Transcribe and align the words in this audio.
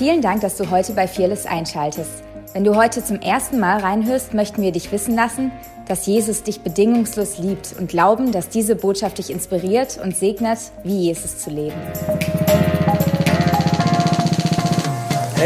Vielen 0.00 0.22
Dank, 0.22 0.40
dass 0.40 0.56
du 0.56 0.70
heute 0.70 0.94
bei 0.94 1.06
Fearless 1.06 1.44
einschaltest. 1.44 2.22
Wenn 2.54 2.64
du 2.64 2.74
heute 2.74 3.04
zum 3.04 3.20
ersten 3.20 3.60
Mal 3.60 3.80
reinhörst, 3.80 4.32
möchten 4.32 4.62
wir 4.62 4.72
dich 4.72 4.90
wissen 4.92 5.14
lassen, 5.14 5.52
dass 5.88 6.06
Jesus 6.06 6.42
dich 6.42 6.62
bedingungslos 6.62 7.36
liebt 7.36 7.74
und 7.78 7.90
glauben, 7.90 8.32
dass 8.32 8.48
diese 8.48 8.76
Botschaft 8.76 9.18
dich 9.18 9.28
inspiriert 9.28 10.00
und 10.02 10.16
segnet, 10.16 10.58
wie 10.84 11.00
Jesus 11.00 11.36
zu 11.40 11.50
leben. 11.50 11.76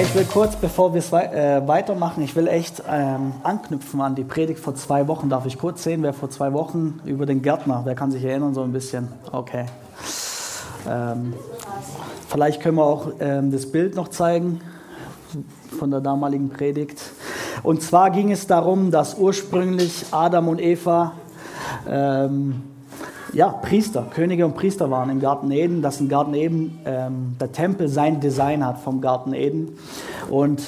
Ich 0.00 0.14
will 0.14 0.25
kurz, 0.32 0.55
bevor 0.55 0.95
wir 0.95 1.00
es 1.00 1.12
äh, 1.12 1.66
weitermachen, 1.66 2.23
ich 2.23 2.36
will 2.36 2.46
echt 2.46 2.80
ähm, 2.89 3.32
anknüpfen 3.43 4.00
an 4.00 4.14
die 4.14 4.23
Predigt 4.23 4.61
vor 4.61 4.77
zwei 4.77 5.09
Wochen. 5.09 5.29
Darf 5.29 5.46
ich 5.46 5.59
kurz 5.59 5.82
sehen, 5.82 6.05
wer 6.05 6.12
vor 6.12 6.30
zwei 6.30 6.52
Wochen 6.52 7.00
über 7.05 7.27
den 7.27 7.43
Gärtner, 7.43 7.82
wer 7.84 7.96
kann 7.96 8.12
sich 8.12 8.23
erinnern 8.23 8.55
so 8.55 8.62
ein 8.62 8.71
bisschen? 8.71 9.09
Okay. 9.32 9.64
Ähm, 10.89 11.35
vielleicht 12.29 12.61
können 12.61 12.77
wir 12.77 12.84
auch 12.84 13.12
ähm, 13.21 13.51
das 13.51 13.71
Bild 13.71 13.95
noch 13.96 14.09
zeigen 14.09 14.61
von 15.79 15.91
der 15.91 16.01
damaligen 16.01 16.51
Predigt. 16.51 17.01
Und 17.62 17.83
zwar 17.83 18.11
ging 18.11 18.30
es 18.30 18.47
darum, 18.47 18.91
dass 18.91 19.16
ursprünglich 19.16 20.06
Adam 20.11 20.48
und 20.48 20.61
Eva 20.61 21.12
ähm, 21.89 22.62
ja, 23.33 23.48
Priester, 23.48 24.06
Könige 24.15 24.47
und 24.47 24.55
Priester 24.55 24.91
waren 24.91 25.11
im 25.11 25.20
Garten 25.20 25.51
Eden, 25.51 25.83
dass 25.83 26.01
im 26.01 26.09
Garten 26.09 26.34
Eden 26.34 26.78
ähm, 26.84 27.37
der 27.41 27.53
Tempel 27.53 27.89
sein 27.89 28.20
Design 28.20 28.64
hat 28.64 28.78
vom 28.78 29.01
Garten 29.01 29.34
Eden. 29.34 29.77
Und 30.30 30.62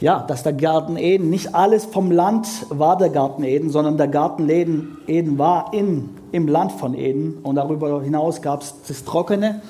ja, 0.00 0.20
dass 0.20 0.42
der 0.42 0.54
Garten 0.54 0.96
Eden, 0.96 1.30
nicht 1.30 1.54
alles 1.54 1.84
vom 1.84 2.10
Land 2.10 2.48
war 2.70 2.96
der 2.96 3.10
Garten 3.10 3.44
Eden, 3.44 3.70
sondern 3.70 3.96
der 3.96 4.08
Garten 4.08 4.48
Eden, 4.48 4.98
Eden 5.06 5.38
war 5.38 5.72
in, 5.72 6.10
im 6.32 6.48
Land 6.48 6.72
von 6.72 6.94
Eden. 6.94 7.38
Und 7.42 7.56
darüber 7.56 8.02
hinaus 8.02 8.42
gab 8.42 8.62
es 8.62 8.74
das 8.86 9.04
Trockene. 9.04 9.62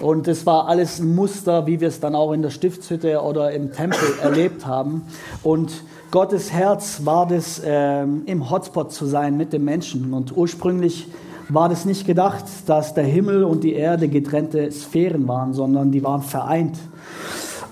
Und 0.00 0.26
das 0.26 0.46
war 0.46 0.66
alles 0.66 0.98
ein 0.98 1.14
Muster, 1.14 1.66
wie 1.66 1.80
wir 1.80 1.88
es 1.88 2.00
dann 2.00 2.14
auch 2.14 2.32
in 2.32 2.42
der 2.42 2.50
Stiftshütte 2.50 3.20
oder 3.20 3.52
im 3.52 3.72
Tempel 3.72 3.98
erlebt 4.22 4.66
haben. 4.66 5.02
Und 5.42 5.84
Gottes 6.10 6.52
Herz 6.52 7.02
war 7.04 7.26
das, 7.26 7.60
ähm, 7.64 8.22
im 8.26 8.50
Hotspot 8.50 8.92
zu 8.92 9.06
sein 9.06 9.36
mit 9.36 9.52
den 9.52 9.64
Menschen. 9.64 10.12
Und 10.12 10.36
ursprünglich 10.36 11.08
war 11.48 11.68
das 11.68 11.84
nicht 11.84 12.06
gedacht, 12.06 12.44
dass 12.66 12.94
der 12.94 13.04
Himmel 13.04 13.44
und 13.44 13.62
die 13.62 13.74
Erde 13.74 14.08
getrennte 14.08 14.70
Sphären 14.72 15.28
waren, 15.28 15.52
sondern 15.52 15.92
die 15.92 16.02
waren 16.02 16.22
vereint. 16.22 16.78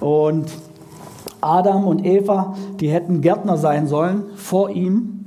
Und 0.00 0.46
Adam 1.40 1.86
und 1.86 2.04
Eva, 2.04 2.56
die 2.80 2.90
hätten 2.90 3.20
Gärtner 3.20 3.56
sein 3.56 3.86
sollen 3.86 4.24
vor 4.36 4.70
ihm. 4.70 5.17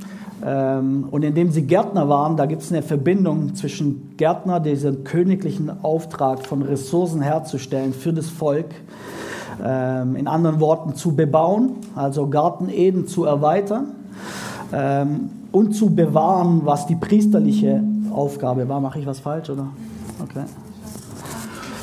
Ähm, 0.44 1.08
und 1.12 1.24
indem 1.24 1.52
sie 1.52 1.64
Gärtner 1.64 2.10
waren, 2.10 2.36
da 2.38 2.46
gibt 2.46 2.64
es 2.64 2.72
eine 2.72 2.82
Verbindung 2.82 3.54
zwischen 3.56 4.16
Gärtner, 4.18 4.60
diesen 4.60 5.04
königlichen 5.04 5.84
Auftrag 5.84 6.46
von 6.46 6.62
Ressourcen 6.64 7.22
herzustellen 7.22 7.94
für 7.94 8.12
das 8.14 8.30
Volk, 8.30 8.70
ähm, 9.64 10.16
in 10.16 10.28
anderen 10.28 10.60
Worten 10.60 10.96
zu 10.96 11.16
bebauen, 11.16 11.74
also 11.96 12.28
Garten 12.28 12.70
Eden 12.70 13.08
zu 13.08 13.26
erweitern 13.26 13.96
ähm, 14.74 15.30
und 15.52 15.74
zu 15.74 15.94
bewahren, 15.94 16.62
was 16.64 16.88
die 16.88 16.96
priesterliche 16.96 17.84
Aufgabe 18.12 18.68
war. 18.68 18.80
Mache 18.80 19.00
ich 19.00 19.06
was 19.06 19.20
falsch, 19.20 19.50
oder? 19.50 19.68
Okay. 20.24 20.46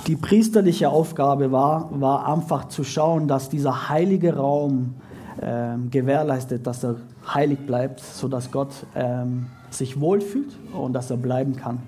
Die 0.08 0.16
priesterliche 0.16 0.88
Aufgabe 0.88 1.52
war, 1.52 1.90
war 1.92 2.26
einfach 2.26 2.68
zu 2.68 2.82
schauen, 2.82 3.28
dass 3.28 3.50
dieser 3.50 3.90
heilige 3.90 4.36
Raum 4.36 4.94
ähm, 5.42 5.90
gewährleistet, 5.90 6.66
dass 6.66 6.84
er 6.84 6.96
heilig 7.26 7.58
bleibt, 7.66 8.00
sodass 8.00 8.50
Gott 8.50 8.72
ähm, 8.94 9.46
sich 9.70 10.00
wohlfühlt 10.00 10.56
und 10.72 10.92
dass 10.92 11.10
er 11.10 11.16
bleiben 11.16 11.56
kann. 11.56 11.78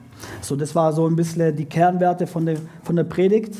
So, 0.41 0.57
das 0.57 0.75
war 0.75 0.93
so 0.93 1.07
ein 1.07 1.17
bisschen 1.17 1.57
die 1.57 1.65
Kernwerte 1.65 2.27
von 2.27 2.47
der, 2.47 2.59
von 2.83 2.97
der 2.97 3.05
Predigt. 3.05 3.55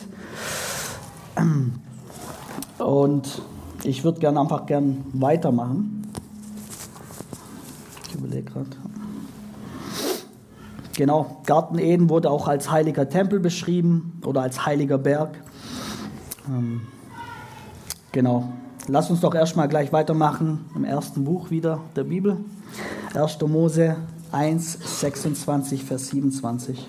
Und 2.79 3.43
ich 3.85 4.05
würde 4.05 4.21
gerne 4.21 4.41
einfach 4.41 4.67
gern 4.67 5.05
weitermachen. 5.13 6.07
Ich 8.09 8.15
überlege 8.15 8.43
gerade. 8.43 8.69
Genau, 10.95 11.41
Garten 11.47 11.79
Eden 11.79 12.11
wurde 12.11 12.31
auch 12.31 12.47
als 12.47 12.71
heiliger 12.71 13.09
Tempel 13.09 13.41
beschrieben 13.41 14.21
oder 14.27 14.43
als 14.43 14.67
heiliger 14.67 14.99
Berg. 14.99 15.43
Ähm, 16.47 16.83
genau, 18.13 18.53
lass 18.89 19.11
uns 19.11 19.21
doch 19.21 19.35
erstmal 19.35 19.69
gleich 19.69 19.93
weitermachen 19.93 20.65
im 20.75 20.85
ersten 20.85 21.25
Buch 21.25 21.51
wieder 21.51 21.81
der 21.97 22.05
Bibel. 22.05 22.37
1. 23.15 23.41
Mose 23.47 23.97
1, 24.33 25.01
26, 25.01 25.85
Vers 25.85 26.09
27. 26.09 26.89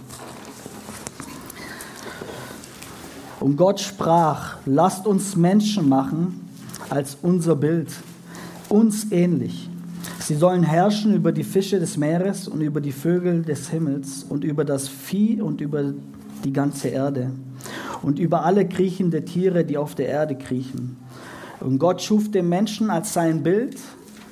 Und 3.39 3.57
Gott 3.57 3.79
sprach, 3.79 4.57
lasst 4.65 5.07
uns 5.07 5.35
Menschen 5.35 5.89
machen 5.89 6.47
als 6.89 7.17
unser 7.21 7.55
Bild, 7.55 7.91
uns 8.69 9.11
ähnlich 9.11 9.71
Sie 10.21 10.35
sollen 10.35 10.63
herrschen 10.63 11.13
über 11.13 11.31
die 11.31 11.43
Fische 11.43 11.79
des 11.79 11.97
Meeres 11.97 12.47
und 12.47 12.61
über 12.61 12.79
die 12.79 12.91
Vögel 12.91 13.41
des 13.41 13.69
Himmels 13.69 14.23
und 14.23 14.43
über 14.43 14.63
das 14.63 14.87
Vieh 14.87 15.41
und 15.41 15.61
über 15.61 15.93
die 16.45 16.53
ganze 16.53 16.89
Erde 16.89 17.31
und 18.01 18.19
über 18.19 18.45
alle 18.45 18.67
kriechende 18.67 19.25
Tiere, 19.25 19.65
die 19.65 19.77
auf 19.77 19.95
der 19.95 20.07
Erde 20.07 20.35
kriechen. 20.35 20.95
Und 21.61 21.77
Gott 21.77 22.01
schuf 22.01 22.31
den 22.31 22.49
Menschen 22.49 22.89
als 22.89 23.13
sein 23.13 23.43
Bild, 23.43 23.79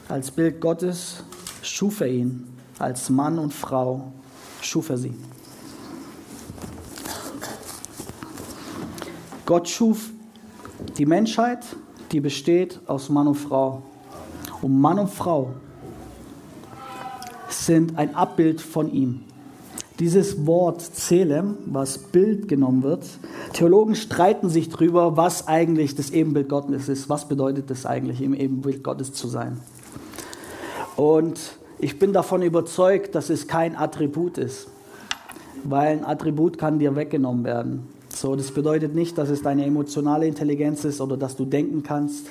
als 0.08 0.32
Bild 0.32 0.60
Gottes 0.60 1.24
schuf 1.62 2.02
er 2.02 2.08
ihn, 2.08 2.48
als 2.80 3.10
Mann 3.10 3.38
und 3.38 3.54
Frau 3.54 4.12
schuf 4.62 4.90
er 4.90 4.98
sie. 4.98 5.14
Gott 9.46 9.70
schuf 9.70 10.10
die 10.98 11.06
Menschheit, 11.06 11.66
die 12.12 12.20
besteht 12.20 12.80
aus 12.88 13.10
Mann 13.10 13.28
und 13.28 13.36
Frau. 13.36 13.84
Und 14.62 14.80
Mann 14.80 14.98
und 14.98 15.10
Frau 15.10 15.54
sind 17.50 17.98
ein 17.98 18.16
Abbild 18.16 18.60
von 18.60 18.92
ihm. 18.92 19.24
Dieses 20.00 20.48
Wort 20.48 20.82
Zelem, 20.82 21.58
was 21.66 21.98
Bild 21.98 22.48
genommen 22.48 22.84
wird, 22.84 23.04
Theologen 23.52 23.96
streiten 23.96 24.48
sich 24.48 24.70
darüber, 24.70 25.18
was 25.18 25.50
eigentlich 25.50 25.94
das 25.94 26.12
Ebenbild 26.12 26.48
Gottes 26.48 26.88
ist. 26.88 27.10
Was 27.10 27.28
bedeutet 27.28 27.70
es 27.70 27.86
eigentlich, 27.86 28.22
im 28.22 28.34
Ebenbild 28.34 28.82
Gottes 28.82 29.12
zu 29.12 29.28
sein? 29.28 29.60
Und 30.96 31.40
ich 31.80 32.00
bin 32.00 32.14
davon 32.14 32.42
überzeugt, 32.44 33.14
dass 33.14 33.30
es 33.30 33.48
kein 33.48 33.76
Attribut 33.76 34.38
ist, 34.38 34.68
weil 35.66 35.98
ein 35.98 36.06
Attribut 36.06 36.58
kann 36.58 36.80
dir 36.80 36.96
weggenommen 36.96 37.44
werden. 37.44 37.88
So, 38.14 38.38
das 38.38 38.52
bedeutet 38.52 38.96
nicht, 38.96 39.18
dass 39.18 39.30
es 39.30 39.42
deine 39.42 39.66
emotionale 39.66 40.28
Intelligenz 40.28 40.86
ist 40.86 41.02
oder 41.02 41.18
dass 41.18 41.36
du 41.36 41.44
denken 41.44 41.84
kannst. 41.84 42.28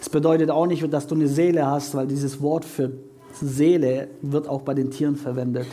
Es 0.00 0.10
bedeutet 0.10 0.50
auch 0.50 0.66
nicht, 0.66 0.92
dass 0.92 1.06
du 1.06 1.14
eine 1.14 1.28
Seele 1.28 1.66
hast, 1.66 1.94
weil 1.94 2.06
dieses 2.06 2.42
Wort 2.42 2.66
für 2.66 2.92
Seele 3.32 4.08
wird 4.20 4.46
auch 4.46 4.60
bei 4.62 4.74
den 4.74 4.90
Tieren 4.90 5.16
verwendet. 5.16 5.66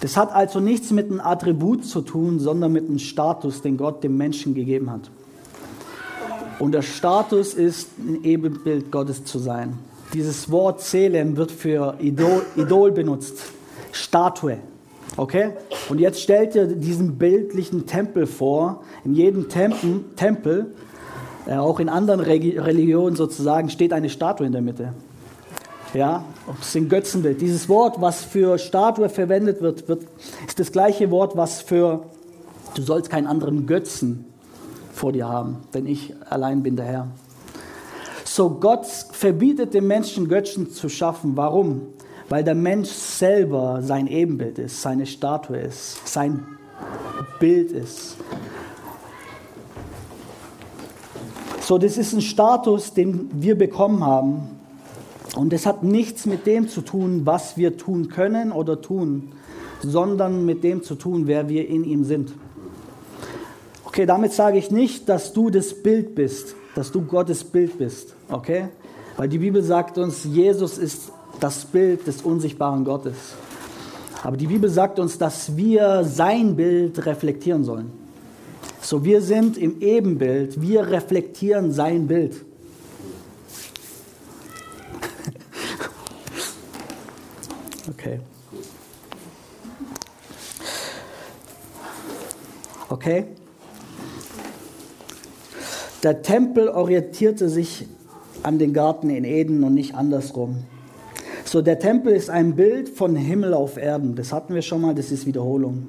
Das 0.00 0.16
hat 0.16 0.32
also 0.32 0.60
nichts 0.60 0.90
mit 0.90 1.10
einem 1.10 1.20
Attribut 1.20 1.84
zu 1.84 2.02
tun, 2.02 2.38
sondern 2.38 2.72
mit 2.72 2.88
einem 2.88 2.98
Status, 2.98 3.62
den 3.62 3.76
Gott 3.76 4.04
dem 4.04 4.16
Menschen 4.16 4.54
gegeben 4.54 4.90
hat. 4.90 5.10
Und 6.58 6.72
der 6.72 6.82
Status 6.82 7.54
ist, 7.54 7.90
ein 7.98 8.24
Ebenbild 8.24 8.90
Gottes 8.90 9.24
zu 9.24 9.38
sein. 9.38 9.78
Dieses 10.12 10.50
Wort 10.50 10.80
Seelen 10.80 11.36
wird 11.36 11.52
für 11.52 11.96
Idol, 12.00 12.42
Idol 12.56 12.92
benutzt, 12.92 13.42
Statue. 13.92 14.58
Okay? 15.16 15.50
Und 15.88 16.00
jetzt 16.00 16.20
stellt 16.20 16.54
ihr 16.54 16.66
diesen 16.66 17.16
bildlichen 17.16 17.86
Tempel 17.86 18.26
vor. 18.26 18.82
In 19.04 19.14
jedem 19.14 19.48
Tempel, 19.48 20.04
Tempel 20.16 20.74
äh, 21.46 21.56
auch 21.56 21.80
in 21.80 21.88
anderen 21.88 22.20
Religionen 22.20 23.16
sozusagen, 23.16 23.70
steht 23.70 23.92
eine 23.92 24.08
Statue 24.10 24.46
in 24.46 24.52
der 24.52 24.62
Mitte. 24.62 24.94
Ja, 25.94 26.22
das 26.46 26.68
ist 26.68 26.76
ein 26.76 26.88
Götzenbild. 26.90 27.40
Dieses 27.40 27.68
Wort, 27.68 27.98
was 28.00 28.22
für 28.22 28.58
Statue 28.58 29.08
verwendet 29.08 29.62
wird, 29.62 29.88
wird, 29.88 30.02
ist 30.46 30.60
das 30.60 30.70
gleiche 30.70 31.10
Wort, 31.10 31.34
was 31.34 31.62
für 31.62 32.02
du 32.74 32.82
sollst 32.82 33.08
keinen 33.08 33.26
anderen 33.26 33.66
Götzen 33.66 34.26
vor 34.92 35.12
dir 35.12 35.28
haben, 35.28 35.58
denn 35.72 35.86
ich 35.86 36.14
allein 36.28 36.62
bin 36.62 36.76
der 36.76 36.84
Herr. 36.84 37.08
So 38.24 38.50
Gott 38.50 38.84
verbietet 38.84 39.72
dem 39.72 39.86
Menschen 39.86 40.28
Götzen 40.28 40.70
zu 40.70 40.90
schaffen. 40.90 41.36
Warum? 41.36 41.86
Weil 42.28 42.44
der 42.44 42.54
Mensch 42.54 42.90
selber 42.90 43.80
sein 43.80 44.06
Ebenbild 44.08 44.58
ist, 44.58 44.82
seine 44.82 45.06
Statue 45.06 45.56
ist, 45.56 46.06
sein 46.06 46.46
Bild 47.40 47.72
ist. 47.72 48.16
So, 51.62 51.78
das 51.78 51.96
ist 51.96 52.12
ein 52.12 52.20
Status, 52.20 52.92
den 52.92 53.30
wir 53.32 53.56
bekommen 53.56 54.04
haben 54.04 54.57
und 55.36 55.52
es 55.52 55.66
hat 55.66 55.82
nichts 55.82 56.26
mit 56.26 56.46
dem 56.46 56.68
zu 56.68 56.80
tun, 56.80 57.22
was 57.24 57.56
wir 57.56 57.76
tun 57.76 58.08
können 58.08 58.52
oder 58.52 58.80
tun, 58.80 59.30
sondern 59.82 60.44
mit 60.44 60.64
dem 60.64 60.82
zu 60.82 60.94
tun, 60.94 61.26
wer 61.26 61.48
wir 61.48 61.68
in 61.68 61.84
ihm 61.84 62.04
sind. 62.04 62.32
Okay, 63.84 64.06
damit 64.06 64.32
sage 64.32 64.58
ich 64.58 64.70
nicht, 64.70 65.08
dass 65.08 65.32
du 65.32 65.50
das 65.50 65.82
Bild 65.82 66.14
bist, 66.14 66.54
dass 66.74 66.92
du 66.92 67.02
Gottes 67.02 67.44
Bild 67.44 67.78
bist, 67.78 68.14
okay? 68.28 68.68
Weil 69.16 69.28
die 69.28 69.38
Bibel 69.38 69.62
sagt 69.62 69.98
uns, 69.98 70.24
Jesus 70.24 70.78
ist 70.78 71.10
das 71.40 71.64
Bild 71.64 72.06
des 72.06 72.22
unsichtbaren 72.22 72.84
Gottes. 72.84 73.34
Aber 74.22 74.36
die 74.36 74.46
Bibel 74.46 74.68
sagt 74.68 74.98
uns, 74.98 75.18
dass 75.18 75.56
wir 75.56 76.04
sein 76.04 76.56
Bild 76.56 77.04
reflektieren 77.06 77.64
sollen. 77.64 77.90
So, 78.80 79.04
wir 79.04 79.22
sind 79.22 79.56
im 79.56 79.80
Ebenbild, 79.80 80.60
wir 80.60 80.88
reflektieren 80.88 81.72
sein 81.72 82.06
Bild. 82.06 82.44
Okay. 88.08 88.20
Okay? 92.90 93.24
Der 96.02 96.22
Tempel 96.22 96.68
orientierte 96.68 97.48
sich 97.48 97.86
an 98.42 98.58
den 98.58 98.72
Garten 98.72 99.10
in 99.10 99.24
Eden 99.24 99.64
und 99.64 99.74
nicht 99.74 99.94
andersrum. 99.94 100.64
So, 101.44 101.60
der 101.60 101.78
Tempel 101.78 102.12
ist 102.12 102.30
ein 102.30 102.54
Bild 102.54 102.88
von 102.88 103.16
Himmel 103.16 103.52
auf 103.52 103.76
Erden. 103.76 104.14
Das 104.14 104.32
hatten 104.32 104.54
wir 104.54 104.62
schon 104.62 104.80
mal, 104.80 104.94
das 104.94 105.10
ist 105.10 105.26
Wiederholung. 105.26 105.88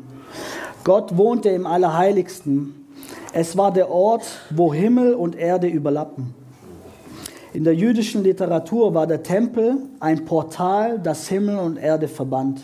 Gott 0.84 1.16
wohnte 1.18 1.50
im 1.50 1.68
Allerheiligsten. 1.68 2.88
Es 3.34 3.56
war 3.56 3.72
der 3.72 3.92
Ort, 3.92 4.24
wo 4.50 4.74
Himmel 4.74 5.14
und 5.14 5.36
Erde 5.36 5.68
überlappen. 5.68 6.34
In 7.52 7.64
der 7.64 7.74
jüdischen 7.74 8.24
Literatur 8.24 8.94
war 8.94 9.08
der 9.08 9.24
Tempel 9.24 9.78
ein 10.00 10.26
Portal, 10.26 11.00
das 11.00 11.28
Himmel 11.28 11.58
und 11.58 11.78
Erde 11.78 12.08
verband. 12.08 12.62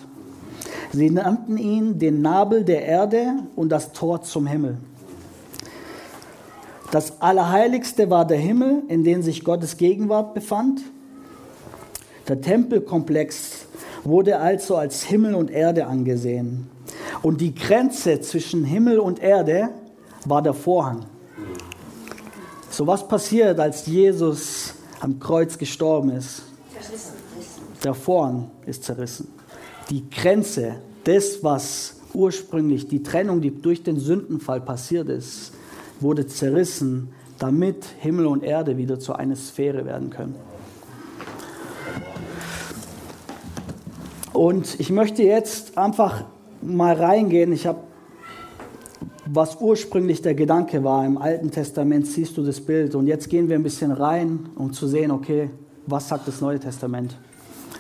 Sie 0.92 1.10
nannten 1.10 1.58
ihn 1.58 1.98
den 1.98 2.22
Nabel 2.22 2.64
der 2.64 2.86
Erde 2.86 3.34
und 3.56 3.70
das 3.70 3.94
Tor 3.94 4.22
zum 4.22 4.46
Himmel. 4.46 4.78
Das 6.92 7.20
Allerheiligste 7.20 8.12
war 8.12 8.26
der 8.26 8.38
Himmel, 8.38 8.84
in 8.88 9.04
dem 9.04 9.24
sich 9.24 9.44
Gottes 9.44 9.78
Gegenwart 9.78 10.36
befand. 10.36 10.82
Der 12.28 12.40
Tempelkomplex 12.40 13.66
wurde 14.04 14.40
also 14.40 14.76
als 14.78 15.04
Himmel 15.04 15.34
und 15.34 15.50
Erde 15.50 15.88
angesehen. 15.88 16.70
Und 17.24 17.42
die 17.42 17.56
Grenze 17.56 18.22
zwischen 18.22 18.64
Himmel 18.64 19.00
und 19.00 19.20
Erde 19.20 19.70
war 20.26 20.44
der 20.44 20.54
Vorhang. 20.54 21.06
So 22.70 22.86
was 22.86 23.08
passiert, 23.08 23.60
als 23.60 23.88
Jesus 23.88 24.75
am 25.00 25.20
Kreuz 25.20 25.58
gestorben 25.58 26.10
ist? 26.12 26.44
Der 27.84 27.94
Vorhang 27.94 28.50
ist 28.66 28.84
zerrissen. 28.84 29.28
Die 29.90 30.10
Grenze, 30.10 30.78
das 31.04 31.44
was 31.44 31.98
ursprünglich 32.14 32.88
die 32.88 33.04
Trennung, 33.04 33.42
die 33.42 33.52
durch 33.52 33.84
den 33.84 34.00
Sündenfall 34.00 34.62
passiert 34.62 35.10
ist, 35.10 35.54
wurde 36.00 36.26
zerrissen, 36.28 37.10
damit 37.38 37.86
Himmel 38.00 38.26
und 38.28 38.44
Erde 38.44 38.78
wieder 38.78 39.00
zu 39.00 39.14
einer 39.14 39.36
Sphäre 39.36 39.86
werden 39.86 40.10
können. 40.10 40.36
Und 44.34 44.80
ich 44.80 44.90
möchte 44.90 45.24
jetzt 45.24 45.78
einfach 45.78 46.26
mal 46.62 46.96
reingehen. 46.96 47.54
Ich 47.54 47.68
habe, 47.68 47.80
was 49.26 49.58
ursprünglich 49.60 50.22
der 50.22 50.36
Gedanke 50.36 50.84
war, 50.84 51.06
im 51.06 51.18
Alten 51.18 51.52
Testament 51.52 52.08
siehst 52.08 52.38
du 52.38 52.44
das 52.44 52.62
Bild. 52.62 52.96
Und 52.96 53.08
jetzt 53.08 53.30
gehen 53.30 53.50
wir 53.50 53.56
ein 53.56 53.64
bisschen 53.64 53.92
rein, 53.92 54.50
um 54.56 54.72
zu 54.72 54.88
sehen, 54.88 55.12
okay, 55.12 55.50
was 55.88 56.08
sagt 56.08 56.28
das 56.28 56.42
Neue 56.42 56.60
Testament? 56.60 57.18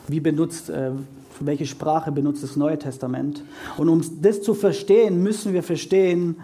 Wie 0.07 0.19
benutzt, 0.19 0.69
äh, 0.69 0.91
welche 1.39 1.65
Sprache 1.65 2.11
benutzt 2.11 2.43
das 2.43 2.55
Neue 2.55 2.79
Testament? 2.79 3.43
Und 3.77 3.89
um 3.89 4.01
das 4.21 4.41
zu 4.41 4.53
verstehen, 4.53 5.21
müssen 5.21 5.53
wir 5.53 5.63
verstehen, 5.63 6.37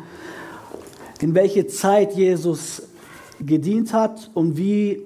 in 1.19 1.33
welche 1.35 1.67
Zeit 1.67 2.13
Jesus 2.13 2.83
gedient 3.39 3.93
hat 3.93 4.29
und 4.33 4.57
wie 4.57 5.01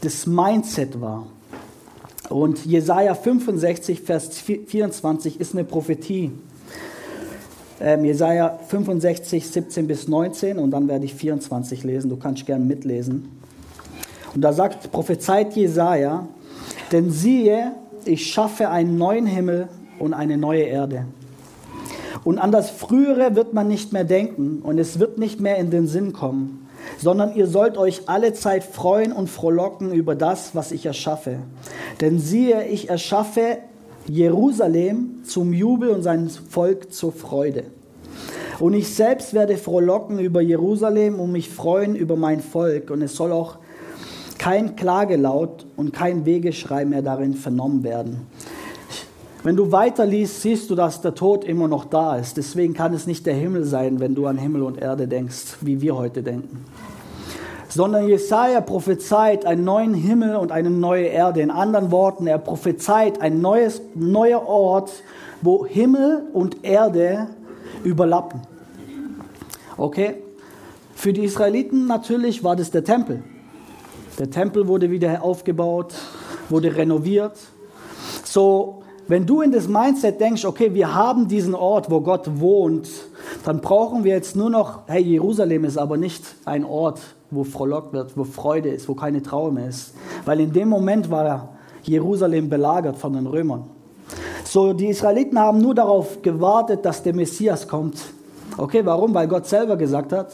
das 0.00 0.26
Mindset 0.26 1.00
war. 1.00 1.26
Und 2.28 2.64
Jesaja 2.66 3.14
65, 3.14 4.00
Vers 4.00 4.40
24 4.40 5.40
ist 5.40 5.54
eine 5.54 5.64
Prophetie. 5.64 6.32
Ähm, 7.80 8.04
Jesaja 8.04 8.58
65, 8.68 9.48
17 9.48 9.86
bis 9.86 10.08
19 10.08 10.58
und 10.58 10.70
dann 10.70 10.88
werde 10.88 11.04
ich 11.04 11.14
24 11.14 11.84
lesen. 11.84 12.08
Du 12.08 12.16
kannst 12.16 12.46
gerne 12.46 12.64
mitlesen. 12.64 13.28
Und 14.34 14.40
da 14.40 14.52
sagt, 14.52 14.90
prophezeit 14.92 15.54
Jesaja, 15.54 16.26
denn 16.92 17.10
siehe, 17.10 17.72
ich 18.04 18.26
schaffe 18.32 18.68
einen 18.70 18.96
neuen 18.96 19.26
Himmel 19.26 19.68
und 19.98 20.14
eine 20.14 20.36
neue 20.36 20.62
Erde 20.62 21.06
und 22.26 22.40
an 22.40 22.50
das 22.50 22.70
Frühere 22.70 23.36
wird 23.36 23.54
man 23.54 23.68
nicht 23.68 23.92
mehr 23.92 24.02
denken 24.02 24.60
und 24.60 24.80
es 24.80 24.98
wird 24.98 25.16
nicht 25.16 25.40
mehr 25.40 25.58
in 25.58 25.70
den 25.70 25.86
Sinn 25.86 26.12
kommen, 26.12 26.66
sondern 26.98 27.36
ihr 27.36 27.46
sollt 27.46 27.78
euch 27.78 28.08
alle 28.08 28.32
Zeit 28.32 28.64
freuen 28.64 29.12
und 29.12 29.30
frohlocken 29.30 29.92
über 29.92 30.16
das, 30.16 30.52
was 30.52 30.72
ich 30.72 30.86
erschaffe. 30.86 31.38
Denn 32.00 32.18
siehe, 32.18 32.66
ich 32.66 32.90
erschaffe 32.90 33.58
Jerusalem 34.08 35.22
zum 35.24 35.52
Jubel 35.52 35.90
und 35.90 36.02
sein 36.02 36.28
Volk 36.28 36.92
zur 36.92 37.12
Freude. 37.12 37.64
Und 38.58 38.74
ich 38.74 38.94
selbst 38.94 39.34
werde 39.34 39.56
frohlocken 39.56 40.18
über 40.18 40.40
Jerusalem 40.40 41.20
und 41.20 41.32
mich 41.32 41.50
freuen 41.50 41.94
über 41.94 42.16
mein 42.16 42.40
Volk. 42.40 42.90
Und 42.90 43.02
es 43.02 43.14
soll 43.14 43.32
auch 43.32 43.58
kein 44.38 44.76
Klagelaut 44.76 45.66
und 45.76 45.92
kein 45.92 46.24
Wegeschrei 46.24 46.84
mehr 46.84 47.02
darin 47.02 47.34
vernommen 47.34 47.82
werden. 47.82 48.26
Wenn 49.42 49.56
du 49.56 49.70
weiterliest, 49.70 50.42
siehst 50.42 50.70
du, 50.70 50.74
dass 50.74 51.00
der 51.00 51.14
Tod 51.14 51.44
immer 51.44 51.68
noch 51.68 51.84
da 51.84 52.16
ist. 52.16 52.36
Deswegen 52.36 52.74
kann 52.74 52.94
es 52.94 53.06
nicht 53.06 53.26
der 53.26 53.34
Himmel 53.34 53.64
sein, 53.64 54.00
wenn 54.00 54.14
du 54.14 54.26
an 54.26 54.38
Himmel 54.38 54.62
und 54.62 54.78
Erde 54.78 55.06
denkst, 55.06 55.58
wie 55.60 55.80
wir 55.80 55.96
heute 55.96 56.22
denken. 56.22 56.64
Sondern 57.76 58.08
Jesaja 58.08 58.62
prophezeit 58.62 59.44
einen 59.44 59.64
neuen 59.64 59.92
Himmel 59.92 60.36
und 60.36 60.50
eine 60.50 60.70
neue 60.70 61.08
Erde. 61.08 61.42
In 61.42 61.50
anderen 61.50 61.90
Worten, 61.90 62.26
er 62.26 62.38
prophezeit 62.38 63.20
ein 63.20 63.42
neues, 63.42 63.82
neuer 63.94 64.48
Ort, 64.48 64.90
wo 65.42 65.66
Himmel 65.66 66.22
und 66.32 66.64
Erde 66.64 67.26
überlappen. 67.84 68.40
Okay? 69.76 70.14
Für 70.94 71.12
die 71.12 71.24
Israeliten 71.24 71.86
natürlich 71.86 72.42
war 72.42 72.56
das 72.56 72.70
der 72.70 72.82
Tempel. 72.82 73.22
Der 74.18 74.30
Tempel 74.30 74.68
wurde 74.68 74.90
wieder 74.90 75.22
aufgebaut, 75.22 75.92
wurde 76.48 76.74
renoviert. 76.74 77.36
So 78.24 78.84
wenn 79.06 79.26
du 79.26 79.42
in 79.42 79.52
das 79.52 79.68
Mindset 79.68 80.18
denkst, 80.18 80.46
okay, 80.46 80.72
wir 80.72 80.94
haben 80.94 81.28
diesen 81.28 81.54
Ort, 81.54 81.90
wo 81.90 82.00
Gott 82.00 82.40
wohnt, 82.40 82.88
dann 83.44 83.60
brauchen 83.60 84.02
wir 84.02 84.14
jetzt 84.14 84.34
nur 84.34 84.48
noch, 84.48 84.80
hey, 84.86 85.02
Jerusalem 85.02 85.64
ist 85.64 85.76
aber 85.76 85.98
nicht 85.98 86.24
ein 86.46 86.64
Ort, 86.64 87.00
wo 87.30 87.44
frohlockt 87.44 87.92
wird, 87.92 88.16
wo 88.16 88.24
Freude 88.24 88.68
ist, 88.68 88.88
wo 88.88 88.94
keine 88.94 89.22
Trauer 89.22 89.52
mehr 89.52 89.68
ist. 89.68 89.94
Weil 90.24 90.40
in 90.40 90.52
dem 90.52 90.68
Moment 90.68 91.10
war 91.10 91.56
Jerusalem 91.82 92.48
belagert 92.48 92.96
von 92.96 93.12
den 93.12 93.26
Römern. 93.26 93.64
So, 94.44 94.72
die 94.72 94.86
Israeliten 94.86 95.38
haben 95.38 95.60
nur 95.60 95.74
darauf 95.74 96.22
gewartet, 96.22 96.84
dass 96.84 97.02
der 97.02 97.14
Messias 97.14 97.66
kommt. 97.66 97.98
Okay, 98.56 98.84
warum? 98.84 99.12
Weil 99.12 99.28
Gott 99.28 99.46
selber 99.46 99.76
gesagt 99.76 100.12
hat, 100.12 100.32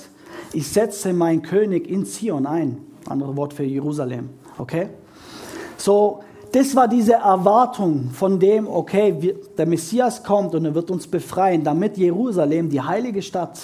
ich 0.53 0.69
setze 0.69 1.13
meinen 1.13 1.43
König 1.43 1.89
in 1.89 2.05
Zion 2.05 2.47
ein. 2.47 2.79
Andere 3.09 3.37
Wort 3.37 3.55
für 3.55 3.65
Jerusalem. 3.65 4.31
Okay? 4.59 4.91
So, 5.77 6.21
das 6.53 6.77
war 6.77 6.87
diese 6.87 7.15
Erwartung 7.15 8.11
von 8.13 8.39
dem, 8.39 8.69
okay, 8.69 9.17
wir, 9.19 9.35
der 9.57 9.67
Messias 9.67 10.23
kommt 10.23 10.55
und 10.55 10.67
er 10.67 10.75
wird 10.75 10.91
uns 10.91 11.07
befreien, 11.07 11.65
damit 11.65 11.97
Jerusalem, 11.97 12.69
die 12.69 12.81
heilige 12.81 13.23
Stadt, 13.23 13.59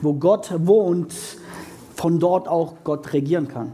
wo 0.00 0.14
Gott 0.14 0.52
wohnt, 0.58 1.14
von 2.02 2.18
dort 2.18 2.48
auch 2.48 2.74
Gott 2.82 3.12
regieren 3.12 3.46
kann. 3.46 3.70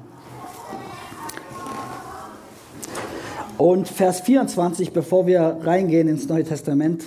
Und 3.57 3.89
Vers 3.89 4.21
24, 4.21 4.93
bevor 4.93 5.27
wir 5.27 5.57
reingehen 5.63 6.09
ins 6.09 6.29
Neue 6.29 6.45
Testament. 6.45 7.05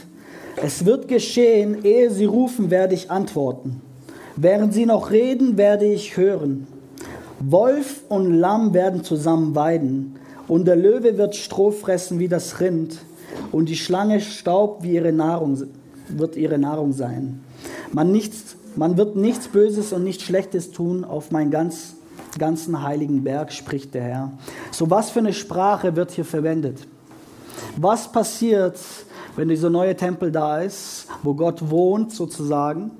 Es 0.55 0.83
wird 0.83 1.07
geschehen, 1.07 1.85
ehe 1.85 2.09
sie 2.09 2.25
rufen, 2.25 2.71
werde 2.71 2.95
ich 2.95 3.11
antworten. 3.11 3.81
Während 4.35 4.73
sie 4.73 4.87
noch 4.87 5.11
reden, 5.11 5.57
werde 5.57 5.85
ich 5.85 6.17
hören. 6.17 6.65
Wolf 7.39 8.01
und 8.09 8.33
Lamm 8.33 8.73
werden 8.73 9.03
zusammen 9.03 9.53
weiden. 9.53 10.15
Und 10.47 10.65
der 10.65 10.75
Löwe 10.75 11.19
wird 11.19 11.35
Stroh 11.35 11.69
fressen 11.69 12.17
wie 12.17 12.29
das 12.29 12.59
Rind, 12.59 12.97
und 13.51 13.69
die 13.69 13.77
Schlange 13.77 14.21
Staub 14.21 14.79
wie 14.81 14.93
ihre 14.93 15.13
Nahrung, 15.13 15.61
wird 16.09 16.35
ihre 16.35 16.57
Nahrung 16.57 16.93
sein. 16.93 17.41
Man, 17.93 18.11
nichts, 18.11 18.55
man 18.75 18.97
wird 18.97 19.15
nichts 19.15 19.47
Böses 19.47 19.93
und 19.93 20.03
nichts 20.03 20.23
Schlechtes 20.23 20.71
tun 20.71 21.03
auf 21.03 21.31
meinen 21.31 21.51
ganz, 21.51 21.95
ganzen 22.37 22.81
heiligen 22.81 23.23
Berg, 23.23 23.51
spricht 23.51 23.93
der 23.93 24.03
Herr. 24.03 24.31
So 24.71 24.89
was 24.89 25.09
für 25.09 25.19
eine 25.19 25.33
Sprache 25.33 25.95
wird 25.95 26.11
hier 26.11 26.25
verwendet? 26.25 26.87
Was 27.77 28.11
passiert, 28.11 28.77
wenn 29.35 29.49
dieser 29.49 29.69
neue 29.69 29.95
Tempel 29.95 30.31
da 30.31 30.61
ist, 30.61 31.07
wo 31.23 31.33
Gott 31.33 31.69
wohnt 31.69 32.11
sozusagen? 32.11 32.91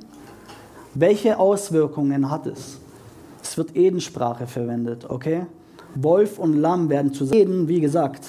Welche 0.93 1.39
Auswirkungen 1.39 2.29
hat 2.29 2.47
es? 2.47 2.77
Es 3.41 3.57
wird 3.57 3.75
Edensprache 3.75 4.47
verwendet, 4.47 5.09
okay? 5.09 5.45
Wolf 5.95 6.39
und 6.39 6.57
Lamm 6.57 6.89
werden 6.89 7.13
zusammen. 7.13 7.67
Wie 7.67 7.81
gesagt, 7.81 8.25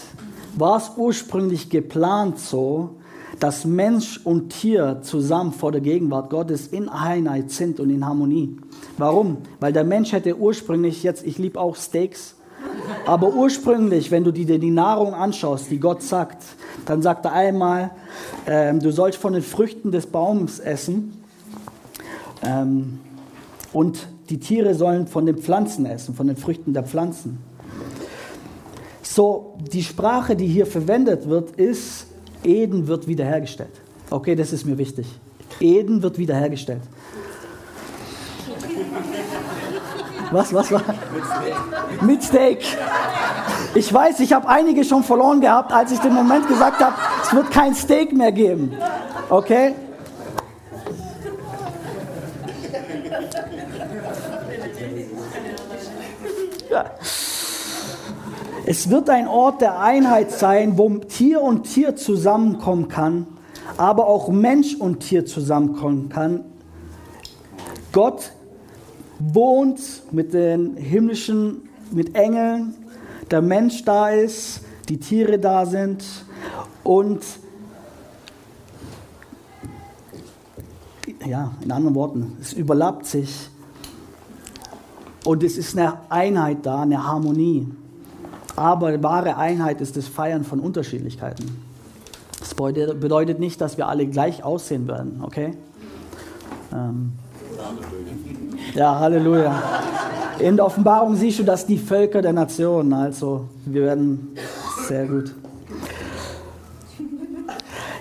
war 0.57 0.79
es 0.79 0.93
ursprünglich 0.97 1.71
geplant 1.71 2.39
so, 2.39 2.97
dass 3.43 3.65
Mensch 3.65 4.21
und 4.23 4.51
Tier 4.51 5.01
zusammen 5.03 5.53
vor 5.53 5.73
der 5.73 5.81
Gegenwart 5.81 6.31
Gottes 6.31 6.69
in 6.69 6.89
Einheit 6.89 7.51
sind 7.51 7.81
und 7.81 7.91
in 7.91 8.07
Harmonie. 8.07 8.57
Warum? 8.99 9.39
Weil 9.59 9.73
der 9.73 9.83
Mensch 9.83 10.13
hätte 10.13 10.39
ursprünglich, 10.39 11.03
jetzt, 11.03 11.27
ich 11.27 11.39
liebe 11.39 11.59
auch 11.59 11.75
Steaks, 11.75 12.37
aber 13.05 13.35
ursprünglich, 13.35 14.13
wenn 14.13 14.23
du 14.23 14.31
dir 14.31 14.61
die 14.61 14.71
Nahrung 14.71 15.13
anschaust, 15.13 15.73
die 15.73 15.81
Gott 15.81 16.03
sagt, 16.03 16.45
dann 16.87 17.03
sagt 17.03 17.25
er 17.25 17.33
einmal, 17.33 17.91
ähm, 18.47 18.79
du 18.79 18.93
sollst 18.93 19.19
von 19.19 19.33
den 19.33 19.43
Früchten 19.43 19.91
des 19.91 20.07
Baums 20.07 20.61
essen. 20.61 21.13
Ähm, 22.45 23.01
Und 23.73 24.07
die 24.31 24.39
Tiere 24.39 24.77
sollen 24.77 25.09
von 25.09 25.27
den 25.27 25.39
Pflanzen 25.39 25.85
essen, 25.85 26.15
von 26.15 26.29
den 26.29 26.37
Früchten 26.37 26.75
der 26.75 26.85
Pflanzen. 26.85 27.39
So, 29.03 29.59
die 29.73 29.83
Sprache, 29.83 30.37
die 30.37 30.47
hier 30.47 30.67
verwendet 30.67 31.29
wird, 31.29 31.51
ist, 31.57 32.07
Eden 32.45 32.87
wird 32.87 33.07
wiederhergestellt. 33.07 33.73
Okay, 34.11 34.35
das 34.35 34.53
ist 34.53 34.67
mir 34.67 34.79
wichtig. 34.79 35.07
Eden 35.61 36.03
wird 36.03 36.19
wiederhergestellt. 36.19 36.83
Was, 40.31 40.53
was, 40.53 40.73
was? 40.73 40.83
Mit 42.01 42.23
Steak. 42.23 42.65
Ich 43.75 43.93
weiß, 43.93 44.21
ich 44.21 44.33
habe 44.33 44.49
einige 44.49 44.85
schon 44.85 45.03
verloren 45.03 45.41
gehabt, 45.41 45.73
als 45.73 45.93
ich 45.93 45.99
den 45.99 46.15
Moment 46.15 46.49
gesagt 46.49 46.83
habe, 46.83 46.95
es 47.23 47.35
wird 47.35 47.51
kein 47.51 47.75
Steak 47.75 48.13
mehr 48.13 48.33
geben. 48.33 48.77
Okay? 49.29 49.75
Ja. 56.71 56.91
Es 58.73 58.89
wird 58.89 59.11
ein 59.11 59.29
Ort 59.29 59.61
der 59.61 59.81
Einheit 59.81 60.31
sein, 60.31 60.79
wo 60.79 60.89
Tier 60.89 61.43
und 61.43 61.65
Tier 61.65 61.95
zusammenkommen 61.95 62.89
kann, 62.89 63.27
aber 63.77 64.07
auch 64.07 64.31
Mensch 64.31 64.77
und 64.77 65.01
Tier 65.01 65.27
zusammenkommen 65.27 66.09
kann. 66.09 66.47
Gott 67.93 68.33
wohnt 69.19 69.79
mit 70.11 70.33
den 70.33 70.79
himmlischen, 70.79 71.69
mit 71.91 72.15
Engeln, 72.15 72.73
der 73.31 73.43
Mensch 73.43 73.85
da 73.85 74.09
ist, 74.09 74.63
die 74.89 74.97
Tiere 74.97 75.39
da 75.39 75.67
sind 75.67 76.03
und 76.83 77.23
ja, 81.27 81.53
in 81.63 81.71
anderen 81.71 81.95
Worten, 81.95 82.39
es 82.41 82.55
überlappt 82.55 83.05
sich 83.05 83.51
und 85.27 85.43
es 85.43 85.59
ist 85.59 85.77
eine 85.77 86.11
Einheit 86.11 86.65
da, 86.65 86.81
eine 86.81 87.07
Harmonie. 87.07 87.67
Aber 88.57 89.03
wahre 89.03 89.37
Einheit 89.37 89.81
ist 89.81 89.97
das 89.97 90.07
Feiern 90.07 90.45
von 90.45 90.61
Unterschiedlichkeiten. 90.61 91.63
Das 92.39 92.55
bedeutet 92.55 93.39
nicht, 93.39 93.61
dass 93.61 93.79
wir 93.79 93.89
alle 93.89 94.07
gleich 94.07 94.45
aussehen 94.45 94.89
werden, 94.89 95.21
okay? 95.23 95.55
Ähm, 96.73 97.13
ja, 98.75 98.99
Halleluja. 98.99 99.63
In 100.39 100.57
der 100.57 100.67
Offenbarung 100.67 101.15
siehst 101.15 101.39
du, 101.39 101.45
dass 101.45 101.67
die 101.67 101.79
Völker 101.79 102.21
der 102.21 102.33
Nationen, 102.33 102.93
also 102.93 103.47
wir 103.65 103.83
werden 103.83 104.37
sehr 104.89 105.07
gut. 105.07 105.35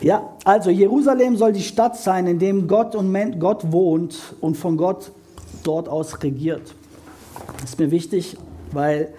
Ja, 0.01 0.29
also 0.43 0.71
Jerusalem 0.71 1.37
soll 1.37 1.53
die 1.53 1.61
Stadt 1.61 1.95
sein, 1.97 2.25
in 2.25 2.39
dem 2.39 2.67
Gott 2.67 2.95
und 2.95 3.39
Gott 3.39 3.71
wohnt 3.71 4.17
und 4.41 4.57
von 4.57 4.75
Gott 4.75 5.11
dort 5.63 5.87
aus 5.87 6.23
regiert. 6.23 6.73
Das 7.61 7.71
ist 7.71 7.79
mir 7.79 7.91
wichtig, 7.91 8.37
weil 8.71 9.13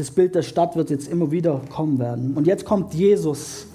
das 0.00 0.10
Bild 0.10 0.34
der 0.34 0.42
Stadt 0.42 0.76
wird 0.76 0.88
jetzt 0.88 1.08
immer 1.08 1.30
wieder 1.30 1.60
kommen 1.68 1.98
werden. 1.98 2.32
Und 2.34 2.46
jetzt 2.46 2.64
kommt 2.64 2.94
Jesus. 2.94 3.66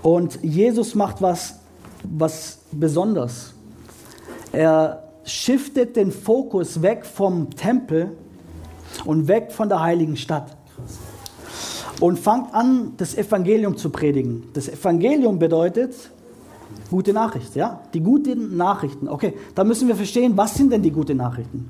Und 0.00 0.38
Jesus 0.44 0.94
macht 0.94 1.20
was, 1.20 1.56
was 2.04 2.60
Besonderes. 2.70 3.52
Er 4.52 5.02
shiftet 5.24 5.96
den 5.96 6.12
Fokus 6.12 6.82
weg 6.82 7.04
vom 7.04 7.50
Tempel 7.50 8.16
und 9.04 9.26
weg 9.26 9.50
von 9.50 9.68
der 9.68 9.82
heiligen 9.82 10.16
Stadt. 10.16 10.56
Und 11.98 12.20
fängt 12.20 12.54
an, 12.54 12.92
das 12.96 13.16
Evangelium 13.16 13.76
zu 13.76 13.90
predigen. 13.90 14.44
Das 14.52 14.68
Evangelium 14.68 15.40
bedeutet 15.40 15.94
gute 16.90 17.12
Nachricht, 17.12 17.56
ja? 17.56 17.80
Die 17.92 18.00
guten 18.00 18.56
Nachrichten. 18.56 19.08
Okay, 19.08 19.34
da 19.56 19.64
müssen 19.64 19.88
wir 19.88 19.96
verstehen, 19.96 20.36
was 20.36 20.54
sind 20.54 20.70
denn 20.70 20.82
die 20.82 20.92
guten 20.92 21.16
Nachrichten? 21.16 21.68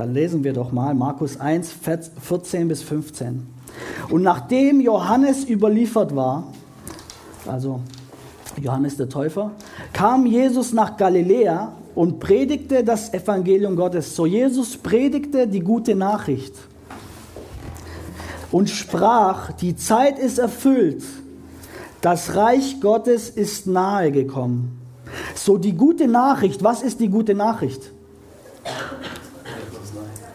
Dann 0.00 0.14
lesen 0.14 0.42
wir 0.44 0.54
doch 0.54 0.72
mal 0.72 0.94
Markus 0.94 1.38
1, 1.38 1.74
14 2.22 2.68
bis 2.68 2.82
15. 2.82 3.46
Und 4.08 4.22
nachdem 4.22 4.80
Johannes 4.80 5.46
überliefert 5.46 6.16
war, 6.16 6.44
also 7.46 7.80
Johannes 8.58 8.96
der 8.96 9.10
Täufer, 9.10 9.50
kam 9.92 10.24
Jesus 10.24 10.72
nach 10.72 10.96
Galiläa 10.96 11.72
und 11.94 12.18
predigte 12.18 12.82
das 12.82 13.12
Evangelium 13.12 13.76
Gottes. 13.76 14.16
So 14.16 14.24
Jesus 14.24 14.78
predigte 14.78 15.46
die 15.46 15.60
gute 15.60 15.94
Nachricht 15.94 16.54
und 18.50 18.70
sprach, 18.70 19.52
die 19.52 19.76
Zeit 19.76 20.18
ist 20.18 20.38
erfüllt, 20.38 21.02
das 22.00 22.34
Reich 22.36 22.80
Gottes 22.80 23.28
ist 23.28 23.66
nahe 23.66 24.10
gekommen. 24.12 24.80
So 25.34 25.58
die 25.58 25.74
gute 25.74 26.08
Nachricht, 26.08 26.64
was 26.64 26.82
ist 26.82 27.00
die 27.00 27.08
gute 27.08 27.34
Nachricht? 27.34 27.92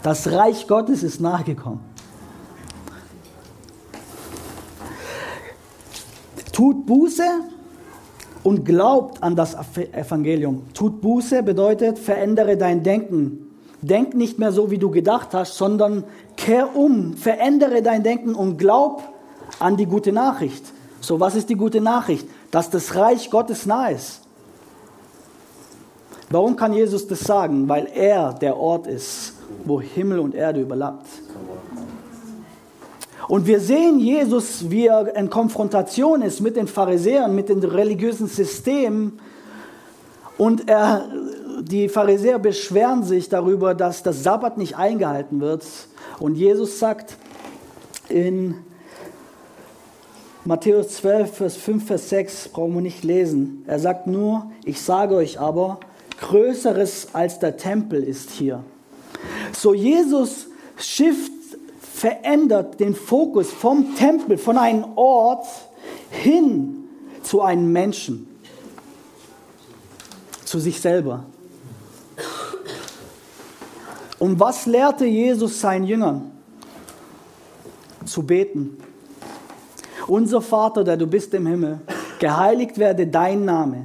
Das 0.05 0.31
Reich 0.31 0.67
Gottes 0.67 1.01
ist 1.01 1.19
nahegekommen. 1.19 1.79
Tut 6.51 6.85
Buße 6.85 7.23
und 8.43 8.65
glaubt 8.65 9.23
an 9.23 9.35
das 9.35 9.55
Evangelium. 9.75 10.61
Tut 10.75 11.01
Buße 11.01 11.41
bedeutet, 11.41 11.97
verändere 11.97 12.55
dein 12.55 12.83
Denken. 12.83 13.47
Denk 13.81 14.13
nicht 14.13 14.37
mehr 14.37 14.51
so, 14.51 14.69
wie 14.69 14.77
du 14.77 14.91
gedacht 14.91 15.33
hast, 15.33 15.55
sondern 15.55 16.03
kehr 16.37 16.75
um, 16.75 17.17
verändere 17.17 17.81
dein 17.81 18.03
Denken 18.03 18.35
und 18.35 18.57
glaub 18.57 19.01
an 19.57 19.75
die 19.75 19.87
gute 19.87 20.11
Nachricht. 20.11 20.65
So, 21.01 21.19
was 21.19 21.33
ist 21.33 21.49
die 21.49 21.55
gute 21.55 21.81
Nachricht? 21.81 22.27
Dass 22.51 22.69
das 22.69 22.93
Reich 22.93 23.31
Gottes 23.31 23.65
nah 23.65 23.87
ist. 23.87 24.21
Warum 26.29 26.55
kann 26.55 26.73
Jesus 26.73 27.07
das 27.07 27.21
sagen? 27.21 27.67
Weil 27.67 27.87
er 27.91 28.33
der 28.33 28.55
Ort 28.55 28.85
ist, 28.85 29.34
wo 29.63 29.81
Himmel 29.81 30.19
und 30.19 30.35
Erde 30.35 30.61
überlappt. 30.61 31.07
Und 33.27 33.47
wir 33.47 33.59
sehen 33.59 33.99
Jesus, 33.99 34.69
wie 34.69 34.87
er 34.87 35.15
in 35.15 35.29
Konfrontation 35.29 36.21
ist 36.21 36.41
mit 36.41 36.55
den 36.55 36.67
Pharisäern, 36.67 37.33
mit 37.33 37.49
dem 37.49 37.59
religiösen 37.59 38.27
System. 38.27 39.13
Und 40.37 40.69
er, 40.69 41.09
die 41.61 41.89
Pharisäer 41.89 42.37
beschweren 42.37 43.03
sich 43.03 43.29
darüber, 43.29 43.73
dass 43.73 44.03
das 44.03 44.21
Sabbat 44.21 44.57
nicht 44.57 44.77
eingehalten 44.77 45.41
wird. 45.41 45.65
Und 46.19 46.35
Jesus 46.35 46.77
sagt 46.77 47.17
in 48.09 48.55
Matthäus 50.43 50.89
12, 50.97 51.37
Vers 51.37 51.57
5, 51.57 51.87
Vers 51.87 52.09
6, 52.09 52.49
brauchen 52.49 52.75
wir 52.75 52.81
nicht 52.81 53.03
lesen. 53.03 53.63
Er 53.65 53.79
sagt 53.79 54.05
nur, 54.05 54.51
ich 54.63 54.79
sage 54.79 55.15
euch 55.15 55.39
aber, 55.39 55.79
Größeres 56.19 57.09
als 57.13 57.39
der 57.39 57.57
Tempel 57.57 58.03
ist 58.03 58.29
hier. 58.29 58.63
So 59.53 59.73
Jesus 59.73 60.47
shift 60.77 61.31
verändert 61.79 62.79
den 62.79 62.93
Fokus 62.93 63.51
vom 63.51 63.95
Tempel, 63.95 64.37
von 64.37 64.57
einem 64.57 64.85
Ort 64.95 65.47
hin 66.09 66.87
zu 67.23 67.41
einem 67.41 67.71
Menschen, 67.71 68.27
zu 70.43 70.59
sich 70.59 70.79
selber. 70.79 71.25
Und 74.19 74.39
was 74.39 74.65
lehrte 74.65 75.05
Jesus 75.05 75.59
seinen 75.59 75.85
Jüngern? 75.85 76.31
Zu 78.05 78.23
beten. 78.23 78.77
Unser 80.07 80.41
Vater, 80.41 80.83
der 80.83 80.97
du 80.97 81.07
bist 81.07 81.33
im 81.33 81.47
Himmel, 81.47 81.79
geheiligt 82.19 82.77
werde 82.77 83.07
dein 83.07 83.45
Name. 83.45 83.83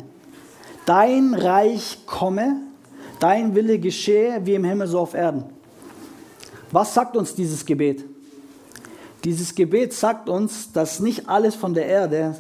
Dein 0.85 1.35
Reich 1.35 1.99
komme, 2.07 2.57
dein 3.21 3.55
Wille 3.55 3.79
geschehe 3.79 4.41
wie 4.45 4.55
im 4.55 4.65
Himmel 4.65 4.89
so 4.89 4.99
auf 4.99 5.15
Erden. 5.15 5.45
Was 6.73 6.95
sagt 6.95 7.17
uns 7.17 7.35
dieses 7.35 7.65
Gebet? 7.65 8.05
Dieses 9.25 9.55
Gebet 9.55 9.93
sagt 9.93 10.29
uns, 10.29 10.73
dass 10.73 10.99
nicht 11.01 11.29
alles 11.29 11.55
von 11.55 11.75
der 11.75 11.87
Erde 11.87 12.37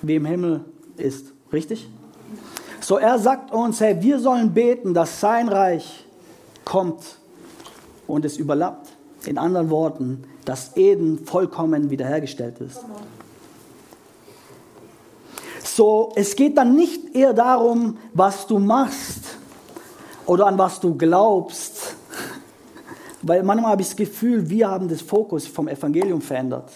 wie 0.00 0.14
im 0.14 0.24
Himmel 0.24 0.64
ist. 0.96 1.32
Richtig? 1.52 1.88
So, 2.80 2.98
er 2.98 3.18
sagt 3.18 3.52
uns, 3.52 3.80
hey, 3.80 4.00
wir 4.00 4.20
sollen 4.20 4.54
beten, 4.54 4.94
dass 4.94 5.20
sein 5.20 5.48
Reich 5.48 6.06
kommt 6.64 7.18
und 8.06 8.24
es 8.24 8.36
überlappt. 8.36 8.88
In 9.26 9.36
anderen 9.36 9.68
Worten, 9.68 10.24
dass 10.44 10.76
Eden 10.76 11.26
vollkommen 11.26 11.90
wiederhergestellt 11.90 12.60
ist. 12.60 12.84
So, 15.64 16.12
es 16.14 16.36
geht 16.36 16.56
dann 16.56 16.76
nicht 16.76 17.14
eher 17.14 17.32
darum, 17.32 17.98
was 18.14 18.46
du 18.46 18.58
machst 18.58 19.37
oder 20.28 20.46
an 20.46 20.58
was 20.58 20.78
du 20.78 20.94
glaubst, 20.94 21.96
weil 23.22 23.42
manchmal 23.42 23.72
habe 23.72 23.82
ich 23.82 23.88
das 23.88 23.96
Gefühl, 23.96 24.48
wir 24.48 24.68
haben 24.68 24.88
das 24.88 25.00
Fokus 25.00 25.46
vom 25.48 25.66
Evangelium 25.66 26.20
verändert. 26.20 26.70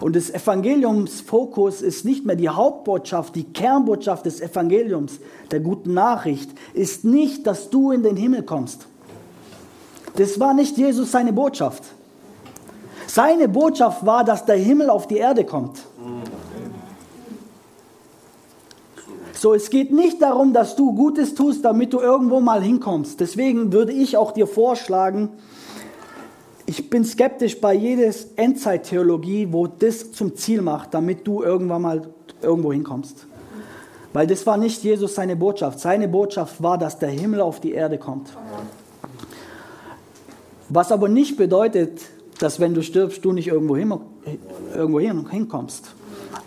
Und 0.00 0.14
das 0.14 0.30
Evangeliumsfokus 0.30 1.82
ist 1.82 2.04
nicht 2.04 2.24
mehr 2.24 2.36
die 2.36 2.48
Hauptbotschaft, 2.48 3.34
die 3.34 3.44
Kernbotschaft 3.44 4.26
des 4.26 4.40
Evangeliums, 4.40 5.18
der 5.50 5.60
guten 5.60 5.94
Nachricht, 5.94 6.50
ist 6.72 7.04
nicht, 7.04 7.46
dass 7.46 7.68
du 7.70 7.90
in 7.90 8.02
den 8.02 8.16
Himmel 8.16 8.42
kommst. 8.42 8.86
Das 10.16 10.38
war 10.38 10.54
nicht 10.54 10.76
Jesus 10.76 11.10
seine 11.10 11.32
Botschaft. 11.32 11.84
Seine 13.06 13.48
Botschaft 13.48 14.06
war, 14.06 14.24
dass 14.24 14.44
der 14.44 14.56
Himmel 14.56 14.88
auf 14.90 15.08
die 15.08 15.16
Erde 15.16 15.44
kommt. 15.44 15.82
So, 19.34 19.54
es 19.54 19.70
geht 19.70 19.92
nicht 19.92 20.20
darum, 20.20 20.52
dass 20.52 20.76
du 20.76 20.94
Gutes 20.94 21.34
tust, 21.34 21.64
damit 21.64 21.92
du 21.92 22.00
irgendwo 22.00 22.40
mal 22.40 22.62
hinkommst. 22.62 23.18
Deswegen 23.20 23.72
würde 23.72 23.92
ich 23.92 24.16
auch 24.16 24.32
dir 24.32 24.46
vorschlagen, 24.46 25.30
ich 26.66 26.90
bin 26.90 27.04
skeptisch 27.04 27.60
bei 27.60 27.74
jedes 27.74 28.28
Endzeittheologie, 28.36 29.48
wo 29.50 29.66
das 29.66 30.12
zum 30.12 30.36
Ziel 30.36 30.62
macht, 30.62 30.94
damit 30.94 31.26
du 31.26 31.42
irgendwann 31.42 31.82
mal 31.82 32.08
irgendwo 32.40 32.72
hinkommst. 32.72 33.26
Weil 34.12 34.26
das 34.26 34.46
war 34.46 34.56
nicht 34.56 34.84
Jesus 34.84 35.14
seine 35.14 35.36
Botschaft. 35.36 35.80
Seine 35.80 36.06
Botschaft 36.06 36.62
war, 36.62 36.78
dass 36.78 36.98
der 36.98 37.08
Himmel 37.08 37.40
auf 37.40 37.60
die 37.60 37.72
Erde 37.72 37.98
kommt. 37.98 38.28
Was 40.68 40.92
aber 40.92 41.08
nicht 41.08 41.36
bedeutet, 41.36 42.00
dass 42.38 42.60
wenn 42.60 42.74
du 42.74 42.82
stirbst, 42.82 43.24
du 43.24 43.32
nicht 43.32 43.48
irgendwo, 43.48 43.76
hin, 43.76 43.92
irgendwo 44.74 45.00
hin, 45.00 45.28
hinkommst. 45.30 45.94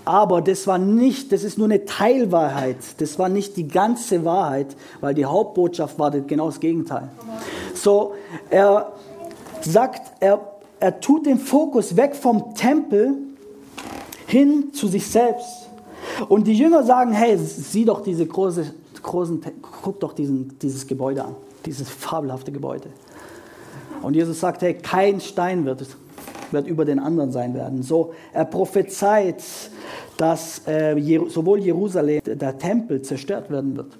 Aber 0.05 0.41
das 0.41 0.67
war 0.67 0.77
nicht, 0.77 1.31
das 1.31 1.43
ist 1.43 1.57
nur 1.57 1.65
eine 1.65 1.85
Teilwahrheit. 1.85 2.77
Das 2.99 3.17
war 3.17 3.27
nicht 3.27 3.57
die 3.57 3.67
ganze 3.67 4.23
Wahrheit, 4.23 4.75
weil 5.01 5.15
die 5.15 5.25
Hauptbotschaft 5.25 5.97
war 5.97 6.11
genau 6.11 6.45
das 6.45 6.59
Gegenteil. 6.59 7.09
So, 7.73 8.13
er 8.51 8.93
sagt, 9.61 10.13
er, 10.19 10.39
er 10.79 10.99
tut 10.99 11.25
den 11.25 11.39
Fokus 11.39 11.97
weg 11.97 12.15
vom 12.15 12.53
Tempel 12.53 13.15
hin 14.27 14.73
zu 14.73 14.87
sich 14.87 15.07
selbst. 15.07 15.69
Und 16.29 16.45
die 16.45 16.53
Jünger 16.53 16.83
sagen, 16.83 17.11
hey, 17.11 17.37
sieh 17.37 17.85
doch 17.85 18.03
diese 18.03 18.27
große, 18.27 18.73
großen, 19.01 19.41
guck 19.81 19.99
doch 19.99 20.13
diesen, 20.13 20.57
dieses 20.59 20.85
Gebäude 20.85 21.23
an, 21.23 21.35
dieses 21.65 21.89
fabelhafte 21.89 22.51
Gebäude. 22.51 22.89
Und 24.03 24.13
Jesus 24.13 24.39
sagt, 24.39 24.61
hey, 24.61 24.75
kein 24.75 25.19
Stein 25.19 25.65
wird, 25.65 25.87
wird 26.51 26.67
über 26.67 26.85
den 26.85 26.99
anderen 26.99 27.31
sein 27.31 27.53
werden. 27.53 27.83
So, 27.83 28.13
er 28.33 28.45
prophezeit, 28.45 29.43
dass 30.17 30.61
äh, 30.67 30.95
sowohl 31.27 31.59
Jerusalem, 31.59 32.21
der 32.25 32.57
Tempel 32.57 33.01
zerstört 33.01 33.49
werden 33.49 33.75
wird. 33.77 33.97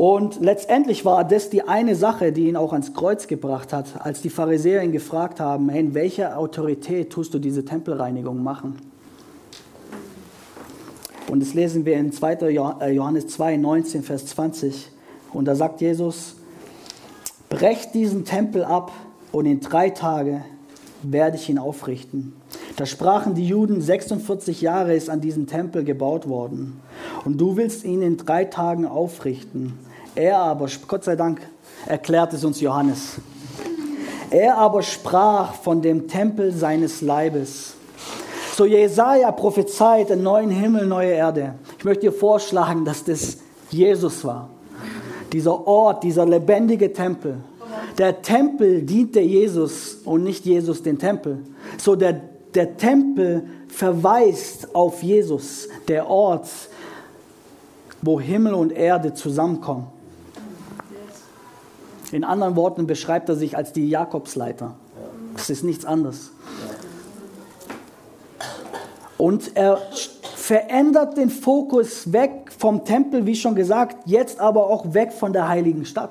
Und 0.00 0.40
letztendlich 0.40 1.04
war 1.04 1.24
das 1.24 1.50
die 1.50 1.68
eine 1.68 1.94
Sache, 1.94 2.32
die 2.32 2.48
ihn 2.48 2.56
auch 2.56 2.72
ans 2.72 2.94
Kreuz 2.94 3.26
gebracht 3.26 3.74
hat, 3.74 4.02
als 4.02 4.22
die 4.22 4.30
Pharisäer 4.30 4.82
ihn 4.82 4.92
gefragt 4.92 5.40
haben, 5.40 5.68
hey, 5.68 5.80
in 5.80 5.92
welcher 5.92 6.38
Autorität 6.38 7.10
tust 7.10 7.34
du 7.34 7.38
diese 7.38 7.66
Tempelreinigung 7.66 8.42
machen? 8.42 8.76
Und 11.28 11.40
das 11.40 11.52
lesen 11.52 11.84
wir 11.84 11.98
in 11.98 12.12
2. 12.12 12.32
Äh, 12.32 12.92
Johannes 12.92 13.26
2, 13.26 13.58
19, 13.58 14.02
Vers 14.02 14.24
20. 14.24 14.90
Und 15.32 15.46
da 15.46 15.54
sagt 15.54 15.80
Jesus, 15.80 16.36
brecht 17.48 17.94
diesen 17.94 18.24
Tempel 18.24 18.64
ab 18.64 18.92
und 19.32 19.46
in 19.46 19.60
drei 19.60 19.90
Tagen 19.90 20.44
werde 21.02 21.36
ich 21.36 21.48
ihn 21.48 21.58
aufrichten. 21.58 22.34
Da 22.76 22.86
sprachen 22.86 23.34
die 23.34 23.46
Juden, 23.46 23.80
46 23.80 24.60
Jahre 24.60 24.94
ist 24.94 25.10
an 25.10 25.20
diesem 25.20 25.46
Tempel 25.46 25.84
gebaut 25.84 26.28
worden 26.28 26.80
und 27.24 27.38
du 27.38 27.56
willst 27.56 27.84
ihn 27.84 28.02
in 28.02 28.16
drei 28.16 28.44
Tagen 28.44 28.86
aufrichten. 28.86 29.78
Er 30.14 30.38
aber, 30.38 30.68
Gott 30.88 31.04
sei 31.04 31.16
Dank, 31.16 31.40
erklärt 31.86 32.32
es 32.32 32.44
uns 32.44 32.60
Johannes. 32.60 33.16
Er 34.30 34.58
aber 34.58 34.82
sprach 34.82 35.54
von 35.54 35.82
dem 35.82 36.08
Tempel 36.08 36.52
seines 36.52 37.00
Leibes. 37.00 37.74
So 38.56 38.64
Jesaja 38.64 39.32
prophezeit 39.32 40.10
einen 40.10 40.22
neuen 40.22 40.50
Himmel, 40.50 40.86
neue 40.86 41.12
Erde. 41.12 41.54
Ich 41.78 41.84
möchte 41.84 42.02
dir 42.02 42.12
vorschlagen, 42.12 42.84
dass 42.84 43.04
das 43.04 43.38
Jesus 43.70 44.24
war. 44.24 44.50
Dieser 45.32 45.66
Ort, 45.66 46.02
dieser 46.02 46.26
lebendige 46.26 46.92
Tempel. 46.92 47.38
Der 47.98 48.22
Tempel 48.22 48.82
diente 48.82 49.20
Jesus 49.20 49.98
und 50.04 50.24
nicht 50.24 50.44
Jesus 50.44 50.82
den 50.82 50.98
Tempel. 50.98 51.38
So 51.78 51.96
der, 51.96 52.20
der 52.54 52.76
Tempel 52.76 53.44
verweist 53.68 54.74
auf 54.74 55.02
Jesus, 55.02 55.68
der 55.88 56.08
Ort, 56.08 56.48
wo 58.02 58.20
Himmel 58.20 58.54
und 58.54 58.72
Erde 58.72 59.14
zusammenkommen. 59.14 59.86
In 62.12 62.24
anderen 62.24 62.56
Worten 62.56 62.86
beschreibt 62.86 63.28
er 63.28 63.36
sich 63.36 63.56
als 63.56 63.72
die 63.72 63.88
Jakobsleiter. 63.88 64.74
Das 65.36 65.50
ist 65.50 65.62
nichts 65.62 65.84
anderes. 65.84 66.32
Und 69.16 69.54
er 69.56 69.80
verändert 70.34 71.16
den 71.16 71.30
Fokus 71.30 72.12
weg 72.12 72.49
vom 72.60 72.84
Tempel, 72.84 73.24
wie 73.24 73.34
schon 73.34 73.54
gesagt, 73.54 73.96
jetzt 74.04 74.38
aber 74.38 74.66
auch 74.68 74.92
weg 74.92 75.12
von 75.12 75.32
der 75.32 75.48
heiligen 75.48 75.86
Stadt. 75.86 76.10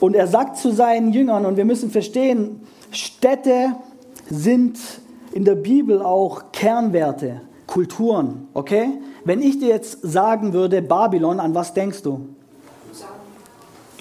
Und 0.00 0.16
er 0.16 0.26
sagt 0.26 0.56
zu 0.56 0.72
seinen 0.72 1.12
Jüngern, 1.12 1.44
und 1.44 1.58
wir 1.58 1.66
müssen 1.66 1.90
verstehen, 1.90 2.62
Städte 2.90 3.76
sind 4.30 4.78
in 5.32 5.44
der 5.44 5.54
Bibel 5.54 6.00
auch 6.00 6.44
Kernwerte, 6.50 7.42
Kulturen, 7.66 8.48
okay? 8.54 8.88
Wenn 9.26 9.42
ich 9.42 9.58
dir 9.58 9.68
jetzt 9.68 10.00
sagen 10.00 10.54
würde, 10.54 10.80
Babylon, 10.80 11.38
an 11.38 11.54
was 11.54 11.74
denkst 11.74 12.02
du? 12.02 12.30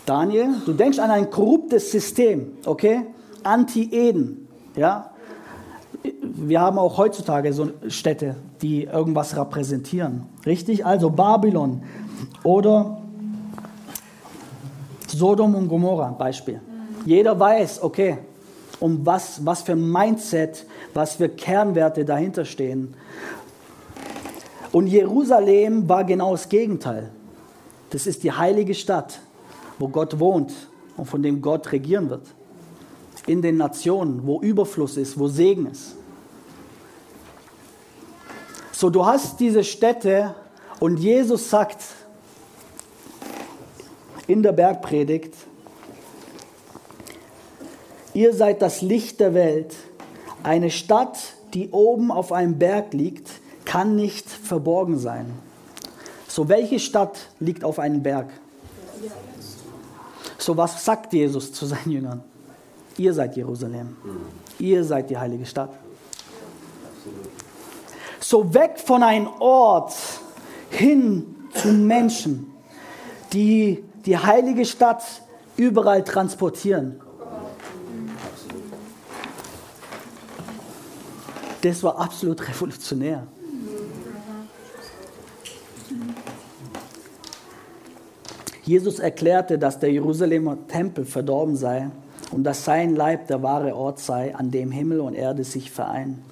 Daniel, 0.06 0.48
du 0.66 0.72
denkst 0.72 0.98
an 1.00 1.12
ein 1.12 1.30
korruptes 1.30 1.92
System, 1.92 2.54
okay? 2.66 3.02
Anti-Eden, 3.44 4.48
ja? 4.78 5.12
Wir 6.22 6.62
haben 6.62 6.78
auch 6.78 6.98
heutzutage 6.98 7.54
so 7.54 7.70
Städte, 7.88 8.36
die 8.62 8.86
irgendwas 8.86 9.36
repräsentieren, 9.36 10.26
richtig? 10.46 10.86
Also 10.86 11.10
Babylon 11.10 11.84
oder 12.44 13.02
Sodom 15.08 15.56
und 15.56 15.68
Gomorra, 15.68 16.10
Beispiel. 16.12 16.62
Jeder 17.06 17.40
weiß, 17.40 17.84
okay, 17.84 18.20
um 18.80 19.06
was, 19.06 19.46
was 19.46 19.62
für 19.62 19.76
Mindset, 19.76 20.66
was 20.94 21.16
für 21.16 21.28
Kernwerte 21.28 22.06
dahinter 22.06 22.46
stehen. 22.46 22.96
Und 24.72 24.88
Jerusalem 24.88 25.90
war 25.90 26.04
genau 26.04 26.32
das 26.32 26.48
Gegenteil. 26.48 27.12
Das 27.90 28.08
ist 28.08 28.24
die 28.24 28.32
heilige 28.32 28.76
Stadt 28.76 29.20
wo 29.80 29.88
Gott 29.88 30.20
wohnt 30.20 30.54
und 30.98 31.06
von 31.06 31.24
dem 31.24 31.42
Gott 31.42 31.72
regieren 31.72 32.10
wird. 32.10 32.28
In 33.28 33.42
den 33.42 33.58
Nationen, 33.58 34.26
wo 34.26 34.42
Überfluss 34.42 34.98
ist, 34.98 35.20
wo 35.20 35.28
Segen 35.28 35.68
ist. 35.68 35.96
So, 38.72 38.90
du 38.90 39.06
hast 39.06 39.40
diese 39.40 39.64
Städte 39.64 40.36
und 40.80 40.98
Jesus 40.98 41.50
sagt 41.50 41.84
in 44.26 44.42
der 44.42 44.54
Bergpredigt, 44.54 45.34
ihr 48.14 48.34
seid 48.34 48.62
das 48.62 48.82
Licht 48.82 49.20
der 49.20 49.34
Welt. 49.34 49.76
Eine 50.44 50.72
Stadt, 50.72 51.18
die 51.54 51.72
oben 51.72 52.12
auf 52.12 52.32
einem 52.32 52.58
Berg 52.58 52.94
liegt, 52.94 53.30
kann 53.66 53.96
nicht 53.96 54.30
verborgen 54.30 54.98
sein. 54.98 55.34
So, 56.28 56.48
welche 56.48 56.80
Stadt 56.80 57.18
liegt 57.40 57.64
auf 57.64 57.80
einem 57.80 58.02
Berg? 58.02 58.30
So 60.38 60.56
was 60.56 60.86
sagt 60.86 61.12
Jesus 61.12 61.52
zu 61.52 61.66
seinen 61.66 61.92
Jüngern? 61.92 62.24
Ihr 63.00 63.14
seid 63.14 63.38
Jerusalem. 63.38 63.96
Ihr 64.60 64.84
seid 64.84 65.10
die 65.10 65.18
heilige 65.18 65.46
Stadt. 65.46 65.70
So 68.20 68.54
weg 68.54 68.78
von 68.78 69.04
einem 69.04 69.30
Ort 69.40 69.94
hin 70.70 71.26
zu 71.54 71.70
Menschen, 71.70 72.48
die 73.32 73.86
die 74.06 74.18
heilige 74.18 74.66
Stadt 74.66 75.04
überall 75.56 76.04
transportieren. 76.04 77.00
Das 81.62 81.82
war 81.84 81.98
absolut 82.00 82.46
revolutionär. 82.50 83.26
Jesus 88.64 89.00
erklärte, 89.00 89.58
dass 89.58 89.80
der 89.80 89.90
Jerusalemer 89.90 90.68
Tempel 90.68 91.06
verdorben 91.06 91.56
sei 91.56 91.90
und 92.32 92.44
dass 92.44 92.66
sein 92.66 92.96
Leib 92.96 93.28
der 93.28 93.42
wahre 93.42 93.76
Ort 93.76 94.00
sei, 94.00 94.36
an 94.36 94.52
dem 94.52 94.72
Himmel 94.72 95.00
und 95.00 95.16
Erde 95.16 95.44
sich 95.44 95.72
vereinen. 95.72 96.24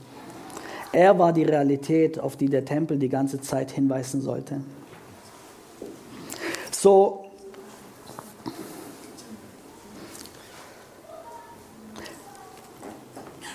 Er 0.91 1.17
war 1.19 1.33
die 1.33 1.43
Realität, 1.43 2.19
auf 2.19 2.35
die 2.35 2.49
der 2.49 2.65
Tempel 2.65 2.97
die 2.97 3.09
ganze 3.09 3.41
Zeit 3.41 3.71
hinweisen 3.71 4.21
sollte. 4.21 4.61
So, 6.71 7.25